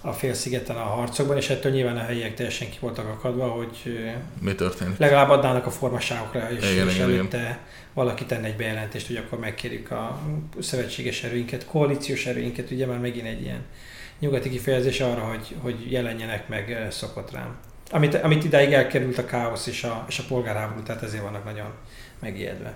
a 0.00 0.12
félszigeten 0.12 0.76
a 0.76 0.80
harcokban, 0.82 1.36
és 1.36 1.50
ettől 1.50 1.72
nyilván 1.72 1.96
a 1.96 2.02
helyiek 2.02 2.34
teljesen 2.34 2.70
ki 2.70 2.76
voltak 2.80 3.08
akadva, 3.08 3.46
hogy 3.46 3.82
eh, 3.84 4.14
Mi 4.40 4.54
történt? 4.54 4.98
legalább 4.98 5.30
adnának 5.30 5.66
a 5.66 5.70
formaságokra, 5.70 6.50
és, 6.50 6.72
Igen, 6.72 6.88
és 6.88 6.94
igen, 6.94 7.10
előtte 7.10 7.58
valaki 7.94 8.24
tenne 8.24 8.46
egy 8.46 8.56
bejelentést, 8.56 9.06
hogy 9.06 9.16
akkor 9.16 9.38
megkérjük 9.38 9.90
a 9.90 10.18
szövetséges 10.60 11.22
erőinket, 11.22 11.66
koalíciós 11.66 12.26
erőinket, 12.26 12.70
ugye 12.70 12.86
már 12.86 12.98
megint 12.98 13.26
egy 13.26 13.42
ilyen 13.42 13.64
nyugati 14.18 14.50
kifejezés 14.50 15.00
arra, 15.00 15.20
hogy, 15.20 15.54
hogy 15.58 15.92
jelenjenek 15.92 16.48
meg 16.48 16.72
eh, 16.72 16.90
szokott 16.90 17.30
rám. 17.32 17.56
Amit, 17.90 18.14
amit 18.14 18.44
idáig 18.44 18.72
elkerült 18.72 19.18
a 19.18 19.24
káosz 19.24 19.66
és 19.66 19.84
a, 19.84 20.04
és 20.08 20.18
a 20.18 20.22
polgárháború, 20.28 20.82
tehát 20.82 21.02
ezért 21.02 21.22
vannak 21.22 21.44
nagyon 21.44 21.66
megijedve. 22.20 22.74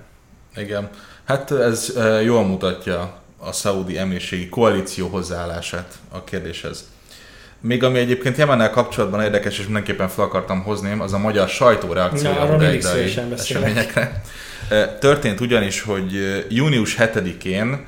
Igen. 0.57 0.91
Hát 1.25 1.51
ez 1.51 1.95
eh, 1.97 2.25
jól 2.25 2.45
mutatja 2.45 3.21
a 3.39 3.53
szaudi 3.53 3.99
emírségi 3.99 4.49
koalíció 4.49 5.09
hozzáállását 5.09 5.99
a 6.09 6.25
kérdéshez. 6.25 6.89
Még 7.61 7.83
ami 7.83 7.99
egyébként 7.99 8.37
Jemennel 8.37 8.71
kapcsolatban 8.71 9.23
érdekes, 9.23 9.59
és 9.59 9.65
mindenképpen 9.65 10.09
fel 10.09 10.25
akartam 10.25 10.63
hozni, 10.63 10.99
az 10.99 11.13
a 11.13 11.19
magyar 11.19 11.49
sajtó 11.49 11.93
reakciója 11.93 12.45
Na, 12.45 12.55
a 12.55 13.33
eseményekre. 13.33 14.23
Történt 15.01 15.41
ugyanis, 15.41 15.83
hogy 15.83 16.13
június 16.49 16.97
7-én 16.99 17.87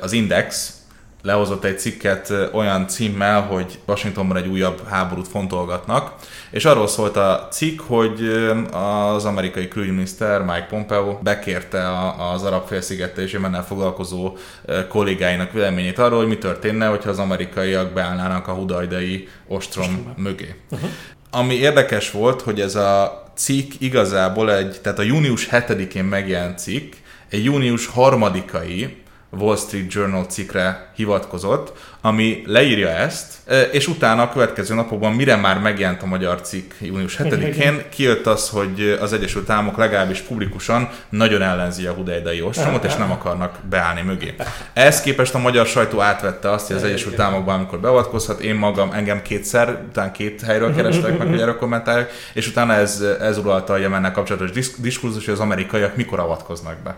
az 0.00 0.12
Index 0.12 0.79
lehozott 1.22 1.64
egy 1.64 1.78
cikket 1.78 2.32
olyan 2.52 2.88
címmel, 2.88 3.40
hogy 3.40 3.78
Washingtonban 3.86 4.36
egy 4.36 4.46
újabb 4.46 4.86
háborút 4.88 5.28
fontolgatnak, 5.28 6.14
és 6.50 6.64
arról 6.64 6.88
szólt 6.88 7.16
a 7.16 7.48
cikk, 7.50 7.80
hogy 7.80 8.30
az 8.70 9.24
amerikai 9.24 9.68
külügyminiszter 9.68 10.40
Mike 10.42 10.66
Pompeo 10.68 11.18
bekérte 11.22 11.88
az 12.32 12.42
arab 12.42 12.66
félszigettel 12.66 13.24
és 13.24 13.32
Jemennel 13.32 13.64
foglalkozó 13.64 14.36
kollégáinak 14.88 15.52
véleményét 15.52 15.98
arról, 15.98 16.18
hogy 16.18 16.28
mi 16.28 16.38
történne, 16.38 16.86
hogyha 16.86 17.10
az 17.10 17.18
amerikaiak 17.18 17.92
beállnának 17.92 18.48
a 18.48 18.52
hudajdai 18.52 19.28
ostrom 19.48 20.14
mögé. 20.16 20.54
Uh-huh. 20.70 20.88
Ami 21.30 21.54
érdekes 21.54 22.10
volt, 22.10 22.42
hogy 22.42 22.60
ez 22.60 22.74
a 22.74 23.22
cikk 23.34 23.72
igazából 23.78 24.54
egy, 24.54 24.78
tehát 24.82 24.98
a 24.98 25.02
június 25.02 25.48
7-én 25.50 26.04
megjelent 26.04 26.58
cikk, 26.58 26.92
egy 27.28 27.44
június 27.44 27.90
3-ai 27.96 28.88
Wall 29.30 29.56
Street 29.56 29.92
Journal 29.92 30.24
cikkre 30.24 30.90
hivatkozott, 30.94 31.72
ami 32.00 32.42
leírja 32.46 32.88
ezt, 32.88 33.34
és 33.72 33.88
utána 33.88 34.22
a 34.22 34.28
következő 34.28 34.74
napokban, 34.74 35.12
mire 35.12 35.36
már 35.36 35.58
megjelent 35.58 36.02
a 36.02 36.06
magyar 36.06 36.40
cikk? 36.40 36.72
Június 36.78 37.16
7-én, 37.18 37.82
kijött 37.88 38.26
az, 38.26 38.48
hogy 38.48 38.98
az 39.00 39.12
Egyesült 39.12 39.50
Államok 39.50 39.76
legalábbis 39.76 40.20
publikusan 40.20 40.88
nagyon 41.08 41.42
ellenzi 41.42 41.86
a 41.86 41.92
hudaidai 41.92 42.42
ostromot, 42.42 42.84
és 42.84 42.94
nem 42.94 43.10
akarnak 43.10 43.58
beállni 43.68 44.02
mögé. 44.02 44.34
Ehhez 44.72 45.00
képest 45.00 45.34
a 45.34 45.38
magyar 45.38 45.66
sajtó 45.66 46.00
átvette 46.00 46.50
azt, 46.50 46.66
hogy 46.66 46.76
az 46.76 46.84
Egyesült 46.84 47.20
Államokban, 47.20 47.54
amikor 47.54 47.80
beavatkozhat, 47.80 48.40
én 48.40 48.54
magam, 48.54 48.90
engem 48.92 49.22
kétszer, 49.22 49.82
utána 49.88 50.12
két 50.12 50.40
helyről 50.40 50.74
kerestek 50.74 51.18
meg, 51.18 51.28
hogy 51.28 51.40
erre 51.40 51.54
kommentálják, 51.54 52.12
és 52.32 52.48
utána 52.48 52.72
ez, 52.72 53.04
ez 53.20 53.38
uralta 53.38 53.72
a 53.72 53.76
Jemennel 53.76 54.12
kapcsolatos 54.12 54.50
diskurzus, 54.76 55.24
hogy 55.24 55.34
az 55.34 55.40
amerikaiak 55.40 55.96
mikor 55.96 56.18
avatkoznak 56.18 56.76
be 56.84 56.96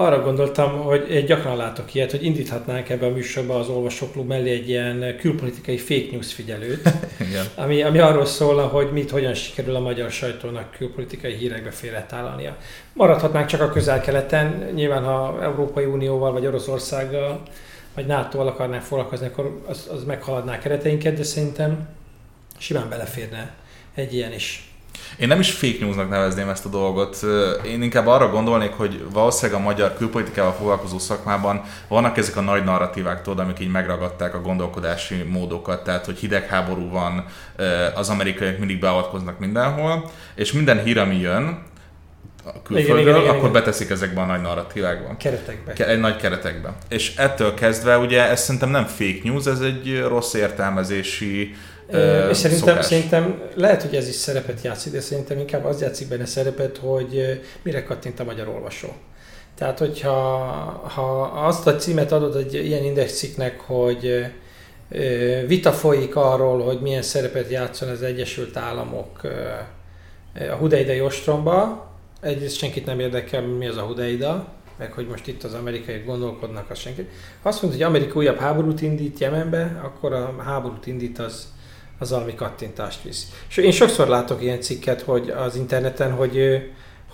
arra 0.00 0.22
gondoltam, 0.22 0.82
hogy 0.82 1.24
gyakran 1.26 1.56
látok 1.56 1.94
ilyet, 1.94 2.10
hogy 2.10 2.24
indíthatnánk 2.24 2.88
ebbe 2.88 3.06
a 3.06 3.10
műsorba 3.10 3.58
az 3.58 3.68
olvasóklub 3.68 4.28
mellé 4.28 4.50
egy 4.50 4.68
ilyen 4.68 5.16
külpolitikai 5.18 5.76
fake 5.76 6.06
news 6.10 6.32
figyelőt, 6.32 6.88
ami, 7.54 7.82
ami 7.82 7.98
arról 7.98 8.24
szólna, 8.24 8.66
hogy 8.66 8.92
mit, 8.92 9.10
hogyan 9.10 9.34
sikerül 9.34 9.74
a 9.74 9.80
magyar 9.80 10.10
sajtónak 10.10 10.70
külpolitikai 10.70 11.34
hírekbe 11.34 11.70
félretállalnia. 11.70 12.56
Maradhatnánk 12.92 13.46
csak 13.46 13.60
a 13.60 13.70
közel-keleten, 13.70 14.70
nyilván 14.74 15.04
ha 15.04 15.42
Európai 15.42 15.84
Unióval, 15.84 16.32
vagy 16.32 16.46
Oroszországgal, 16.46 17.42
vagy 17.94 18.06
NATO-val 18.06 18.46
akarnánk 18.46 18.82
foglalkozni, 18.82 19.26
akkor 19.26 19.60
az, 19.66 19.88
az 19.92 20.04
meghaladná 20.04 20.58
kereteinket, 20.58 21.16
de 21.16 21.22
szerintem 21.22 21.88
simán 22.58 22.88
beleférne 22.88 23.54
egy 23.94 24.14
ilyen 24.14 24.32
is. 24.32 24.72
Én 25.18 25.28
nem 25.28 25.40
is 25.40 25.50
fake 25.50 25.76
newsnak 25.80 26.08
nevezném 26.08 26.48
ezt 26.48 26.64
a 26.64 26.68
dolgot. 26.68 27.18
Én 27.66 27.82
inkább 27.82 28.06
arra 28.06 28.30
gondolnék, 28.30 28.72
hogy 28.72 29.04
valószínűleg 29.12 29.60
a 29.60 29.64
magyar 29.64 29.96
külpolitikával 29.96 30.52
foglalkozó 30.52 30.98
szakmában 30.98 31.62
vannak 31.88 32.16
ezek 32.16 32.36
a 32.36 32.40
nagy 32.40 32.64
narratívák, 32.64 33.22
tudod, 33.22 33.38
amik 33.38 33.60
így 33.60 33.70
megragadták 33.70 34.34
a 34.34 34.40
gondolkodási 34.40 35.22
módokat, 35.28 35.84
tehát 35.84 36.04
hogy 36.04 36.18
hidegháború 36.18 36.90
van, 36.90 37.24
az 37.94 38.08
amerikaiak 38.08 38.58
mindig 38.58 38.78
beavatkoznak 38.78 39.38
mindenhol, 39.38 40.10
és 40.34 40.52
minden 40.52 40.82
hír, 40.82 40.98
ami 40.98 41.16
jön, 41.16 41.66
külföldről, 42.64 42.98
igen, 42.98 43.08
igen, 43.08 43.20
igen, 43.20 43.28
akkor 43.28 43.48
igen. 43.48 43.52
beteszik 43.52 43.90
ezekben 43.90 44.24
a 44.24 44.26
nagy 44.26 44.40
narratívákban. 44.40 45.16
Keretekbe. 45.16 45.86
Egy 45.86 46.00
nagy 46.00 46.16
keretekbe. 46.16 46.72
És 46.88 47.16
ettől 47.16 47.54
kezdve 47.54 47.98
ugye 47.98 48.28
ez 48.28 48.40
szerintem 48.42 48.70
nem 48.70 48.84
fake 48.84 49.20
news, 49.22 49.46
ez 49.46 49.60
egy 49.60 50.04
rossz 50.08 50.34
értelmezési 50.34 51.54
és 52.30 52.36
szerintem, 52.36 52.82
szerintem 52.82 53.42
lehet, 53.54 53.82
hogy 53.82 53.94
ez 53.94 54.08
is 54.08 54.14
szerepet 54.14 54.62
játszik, 54.62 54.92
de 54.92 55.00
szerintem 55.00 55.38
inkább 55.38 55.64
az 55.64 55.80
játszik 55.80 56.08
benne 56.08 56.26
szerepet, 56.26 56.76
hogy 56.76 57.40
mire 57.62 57.82
kattint 57.82 58.20
a 58.20 58.24
magyar 58.24 58.48
olvasó. 58.48 58.88
Tehát, 59.54 59.78
hogyha 59.78 60.14
ha 60.94 61.22
azt 61.22 61.66
a 61.66 61.76
címet 61.76 62.12
adod 62.12 62.36
egy 62.36 62.54
ilyen 62.54 62.84
indexciknek, 62.84 63.60
hogy 63.60 64.26
vita 65.46 65.72
folyik 65.72 66.16
arról, 66.16 66.62
hogy 66.62 66.80
milyen 66.80 67.02
szerepet 67.02 67.50
játszon 67.50 67.88
az 67.88 68.02
Egyesült 68.02 68.56
Államok 68.56 69.20
a 70.50 70.54
Hudeidei 70.54 71.00
ostromba, 71.00 71.86
egyrészt 72.20 72.56
senkit 72.56 72.86
nem 72.86 73.00
érdekel, 73.00 73.42
mi 73.42 73.66
az 73.66 73.76
a 73.76 73.82
Hudeida, 73.82 74.46
meg 74.78 74.92
hogy 74.92 75.06
most 75.06 75.26
itt 75.26 75.44
az 75.44 75.54
amerikaiak 75.54 76.04
gondolkodnak, 76.04 76.70
az 76.70 76.78
senki. 76.78 77.08
Ha 77.42 77.48
azt 77.48 77.62
mondja, 77.62 77.86
hogy 77.86 77.94
Amerika 77.94 78.18
újabb 78.18 78.38
háborút 78.38 78.82
indít 78.82 79.18
Jemenbe, 79.18 79.80
akkor 79.84 80.12
a 80.12 80.42
háborút 80.44 80.86
indít 80.86 81.18
az 81.18 81.46
az 81.98 82.10
valami 82.10 82.34
kattintást 82.34 83.02
visz. 83.02 83.26
És 83.48 83.56
én 83.56 83.72
sokszor 83.72 84.08
látok 84.08 84.42
ilyen 84.42 84.60
cikket, 84.60 85.02
hogy 85.02 85.30
az 85.30 85.56
interneten, 85.56 86.12
hogy, 86.12 86.62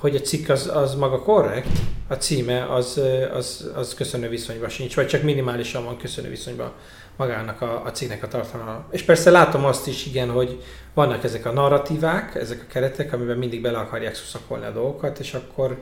hogy 0.01 0.17
a 0.17 0.21
cikk 0.21 0.49
az, 0.49 0.71
az 0.75 0.95
maga 0.95 1.23
korrekt, 1.23 1.79
a 2.09 2.15
címe 2.15 2.73
az, 2.73 3.01
az, 3.33 3.71
az 3.75 3.95
köszönő 3.95 4.29
viszonyban 4.29 4.69
sincs, 4.69 4.95
vagy 4.95 5.07
csak 5.07 5.23
minimálisan 5.23 5.85
van 5.85 5.97
köszönő 5.97 6.29
viszonyban 6.29 6.73
magának 7.17 7.61
a, 7.61 7.83
a 7.85 7.91
cikknek 7.91 8.23
a 8.23 8.29
tartalma. 8.29 8.85
És 8.91 9.03
persze 9.03 9.31
látom 9.31 9.65
azt 9.65 9.87
is, 9.87 10.07
igen, 10.07 10.31
hogy 10.31 10.63
vannak 10.95 11.25
ezek 11.25 11.47
a 11.47 11.53
narratívák, 11.53 12.35
ezek 12.35 12.65
a 12.69 12.73
keretek, 12.73 13.13
amiben 13.13 13.39
mindig 13.39 13.61
bele 13.61 13.79
akarják 13.79 14.15
szuszakolni 14.15 14.65
a 14.65 14.71
dolgokat, 14.71 15.19
és 15.19 15.35
akkor, 15.35 15.79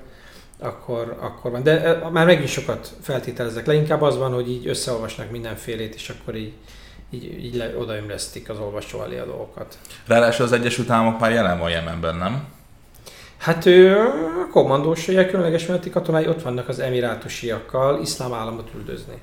akkor, 0.58 1.16
akkor 1.20 1.50
van. 1.50 1.62
De 1.62 1.98
már 2.12 2.26
megint 2.26 2.48
sokat 2.48 2.92
feltételezek. 3.00 3.66
Leginkább 3.66 4.02
az 4.02 4.18
van, 4.18 4.32
hogy 4.32 4.50
így 4.50 4.68
összeolvasnak 4.68 5.30
mindenfélét, 5.30 5.94
és 5.94 6.08
akkor 6.08 6.36
így, 6.36 6.52
így, 7.14 7.44
így 7.44 7.55
le, 7.55 7.77
odaömlesztik 7.79 8.48
az 8.48 8.59
olvasó 8.59 9.03
elé 9.03 9.18
a 9.18 9.25
dolgokat. 9.25 9.79
Ráadásul 10.07 10.44
az 10.44 10.53
Egyesült 10.53 10.90
Államok 10.90 11.20
már 11.20 11.31
jelen 11.31 11.59
van 11.59 11.70
Jemenben, 11.70 12.16
nem? 12.16 12.44
Hát 13.37 13.66
ő, 13.66 13.96
a 13.96 14.48
kommandósai, 14.51 15.27
különleges 15.27 15.66
meneti 15.66 15.90
katonái 15.90 16.29
ott 16.29 16.42
vannak 16.42 16.68
az 16.68 16.79
emirátusiakkal 16.79 18.01
iszlám 18.01 18.33
államot 18.33 18.70
üldözni. 18.75 19.14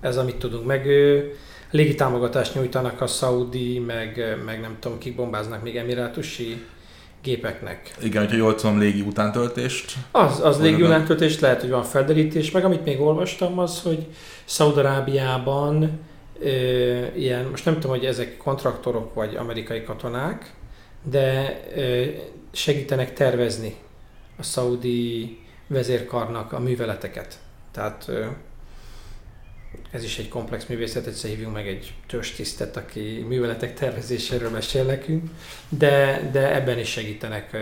Ez 0.00 0.16
amit 0.16 0.36
tudunk. 0.36 0.66
Meg 0.66 0.86
ő, 0.86 1.34
légitámogatást 1.70 2.54
nyújtanak 2.54 3.00
a 3.00 3.06
szaudi, 3.06 3.78
meg, 3.78 4.36
meg 4.44 4.60
nem 4.60 4.76
tudom, 4.80 4.98
kik 4.98 5.16
bombáznak 5.16 5.62
még 5.62 5.76
emirátusi 5.76 6.64
gépeknek. 7.22 7.94
Igen, 8.02 8.22
hogyha 8.22 8.36
jól 8.36 8.54
tudom, 8.54 8.78
légi 8.78 9.00
utántöltést. 9.00 9.92
Az, 10.10 10.40
az 10.44 10.60
légi 10.60 10.82
utántöltést 10.82 11.40
lehet, 11.40 11.60
hogy 11.60 11.70
van 11.70 11.82
felderítés, 11.82 12.50
meg 12.50 12.64
amit 12.64 12.84
még 12.84 13.00
olvastam 13.00 13.58
az, 13.58 13.82
hogy 13.82 14.06
Szaudarábiában 14.44 16.00
ilyen, 17.16 17.44
most 17.44 17.64
nem 17.64 17.74
tudom, 17.74 17.90
hogy 17.90 18.06
ezek 18.06 18.36
kontraktorok 18.36 19.14
vagy 19.14 19.36
amerikai 19.36 19.82
katonák, 19.82 20.54
de 21.02 21.60
segítenek 22.52 23.12
tervezni 23.12 23.74
a 24.38 24.42
szaudi 24.42 25.38
vezérkarnak 25.66 26.52
a 26.52 26.58
műveleteket. 26.58 27.38
Tehát 27.72 28.10
ez 29.90 30.04
is 30.04 30.18
egy 30.18 30.28
komplex 30.28 30.66
művészet, 30.66 31.06
egyszer 31.06 31.30
hívjunk 31.30 31.54
meg 31.54 31.68
egy 31.68 31.94
törstisztet, 32.06 32.76
aki 32.76 33.24
műveletek 33.28 33.74
tervezéséről 33.74 34.50
mesél 34.50 34.84
nekünk, 34.84 35.30
de, 35.68 36.28
de 36.32 36.54
ebben 36.54 36.78
is 36.78 36.88
segítenek 36.88 37.56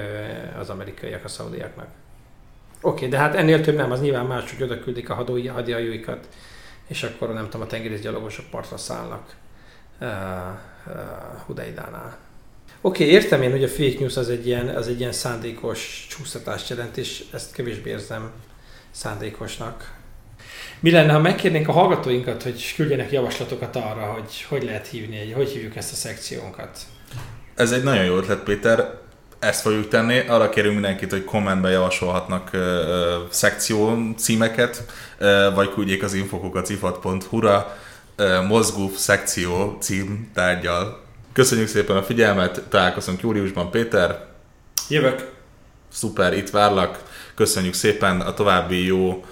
az 0.58 0.70
amerikaiak 0.70 1.24
a 1.24 1.28
szaudiaknak. 1.28 1.88
Oké, 2.80 2.96
okay, 2.96 3.08
de 3.08 3.18
hát 3.18 3.34
ennél 3.34 3.60
több 3.60 3.76
nem, 3.76 3.90
az 3.90 4.00
nyilván 4.00 4.26
más, 4.26 4.52
hogy 4.52 4.62
oda 4.62 4.78
küldik 4.78 5.10
a 5.10 5.14
hadihajóikat 5.14 6.28
és 6.88 7.02
akkor 7.02 7.32
nem 7.32 7.44
tudom, 7.44 7.60
a 7.60 7.66
tengerészgyalogosok 7.66 8.44
partra 8.50 8.76
szállnak 8.76 9.34
uh, 10.00 10.08
uh. 10.86 11.62
Oké, 12.80 13.04
okay, 13.04 13.14
értem 13.14 13.42
én, 13.42 13.50
hogy 13.50 13.64
a 13.64 13.68
fake 13.68 13.98
news 13.98 14.16
az 14.16 14.28
egy 14.28 14.46
ilyen, 14.46 14.68
az 14.68 14.88
egy 14.88 14.98
ilyen 15.00 15.12
szándékos 15.12 16.06
csúsztatást 16.10 16.68
jelent, 16.68 16.96
és 16.96 17.24
ezt 17.32 17.52
kevésbé 17.52 17.90
érzem 17.90 18.30
szándékosnak. 18.90 19.94
Mi 20.80 20.90
lenne, 20.90 21.12
ha 21.12 21.18
megkérnénk 21.18 21.68
a 21.68 21.72
hallgatóinkat, 21.72 22.42
hogy 22.42 22.74
küldjenek 22.74 23.12
javaslatokat 23.12 23.76
arra, 23.76 24.12
hogy 24.12 24.42
hogy 24.48 24.62
lehet 24.62 24.86
hívni, 24.86 25.32
hogy 25.32 25.48
hívjuk 25.48 25.76
ezt 25.76 25.92
a 25.92 25.96
szekciónkat? 25.96 26.78
Ez 27.54 27.72
egy 27.72 27.82
nagyon 27.82 28.04
jó 28.04 28.16
ötlet, 28.16 28.42
Péter 28.42 29.03
ezt 29.44 29.60
fogjuk 29.60 29.88
tenni. 29.88 30.18
Arra 30.18 30.48
kérünk 30.48 30.74
mindenkit, 30.74 31.10
hogy 31.10 31.24
kommentben 31.24 31.70
javasolhatnak 31.70 32.50
uh, 32.52 32.60
szekció 33.30 34.12
címeket, 34.16 34.84
uh, 35.20 35.54
vagy 35.54 35.72
küldjék 35.72 36.02
az 36.02 36.14
infokokat 36.14 36.66
cifat.hu-ra 36.66 37.76
uh, 38.18 38.46
mozgó 38.46 38.90
szekció 38.96 39.76
cím 39.80 40.30
tárgyal. 40.34 41.02
Köszönjük 41.32 41.68
szépen 41.68 41.96
a 41.96 42.02
figyelmet, 42.02 42.62
találkozunk 42.68 43.20
júliusban, 43.20 43.70
Péter. 43.70 44.26
Jövök. 44.88 45.32
Szuper, 45.92 46.36
itt 46.36 46.50
várlak. 46.50 47.02
Köszönjük 47.34 47.74
szépen 47.74 48.20
a 48.20 48.34
további 48.34 48.84
jó 48.84 49.24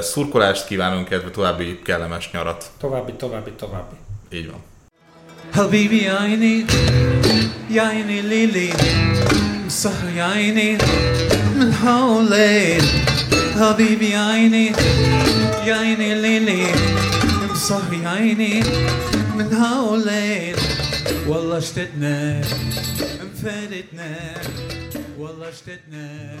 szurkolást 0.00 0.66
kívánunk, 0.66 1.10
illetve 1.10 1.30
további 1.30 1.82
kellemes 1.82 2.30
nyarat. 2.30 2.70
További, 2.78 3.12
további, 3.12 3.50
további. 3.50 3.94
Így 4.32 4.50
van. 4.50 4.75
حبيبي 5.54 6.08
عيني 6.08 6.66
يا 7.70 7.82
عيني 7.82 8.22
ليلي 8.22 8.70
سهر 9.68 10.08
يا 10.16 10.24
عيني 10.24 10.78
من 11.56 11.74
حولين 11.74 12.82
حبيبي 13.60 14.16
عيني 14.16 14.72
يا 15.66 15.74
عيني 15.74 16.14
ليلي 16.14 16.66
مسهر 17.50 17.92
يا 18.02 18.08
عيني 18.08 18.62
من 19.36 19.56
حولين 19.62 20.54
والله 21.26 21.58
اشتقنا 21.58 22.40
انفردنا 23.22 24.16
والله 25.18 25.48
اشتقنا. 25.48 26.36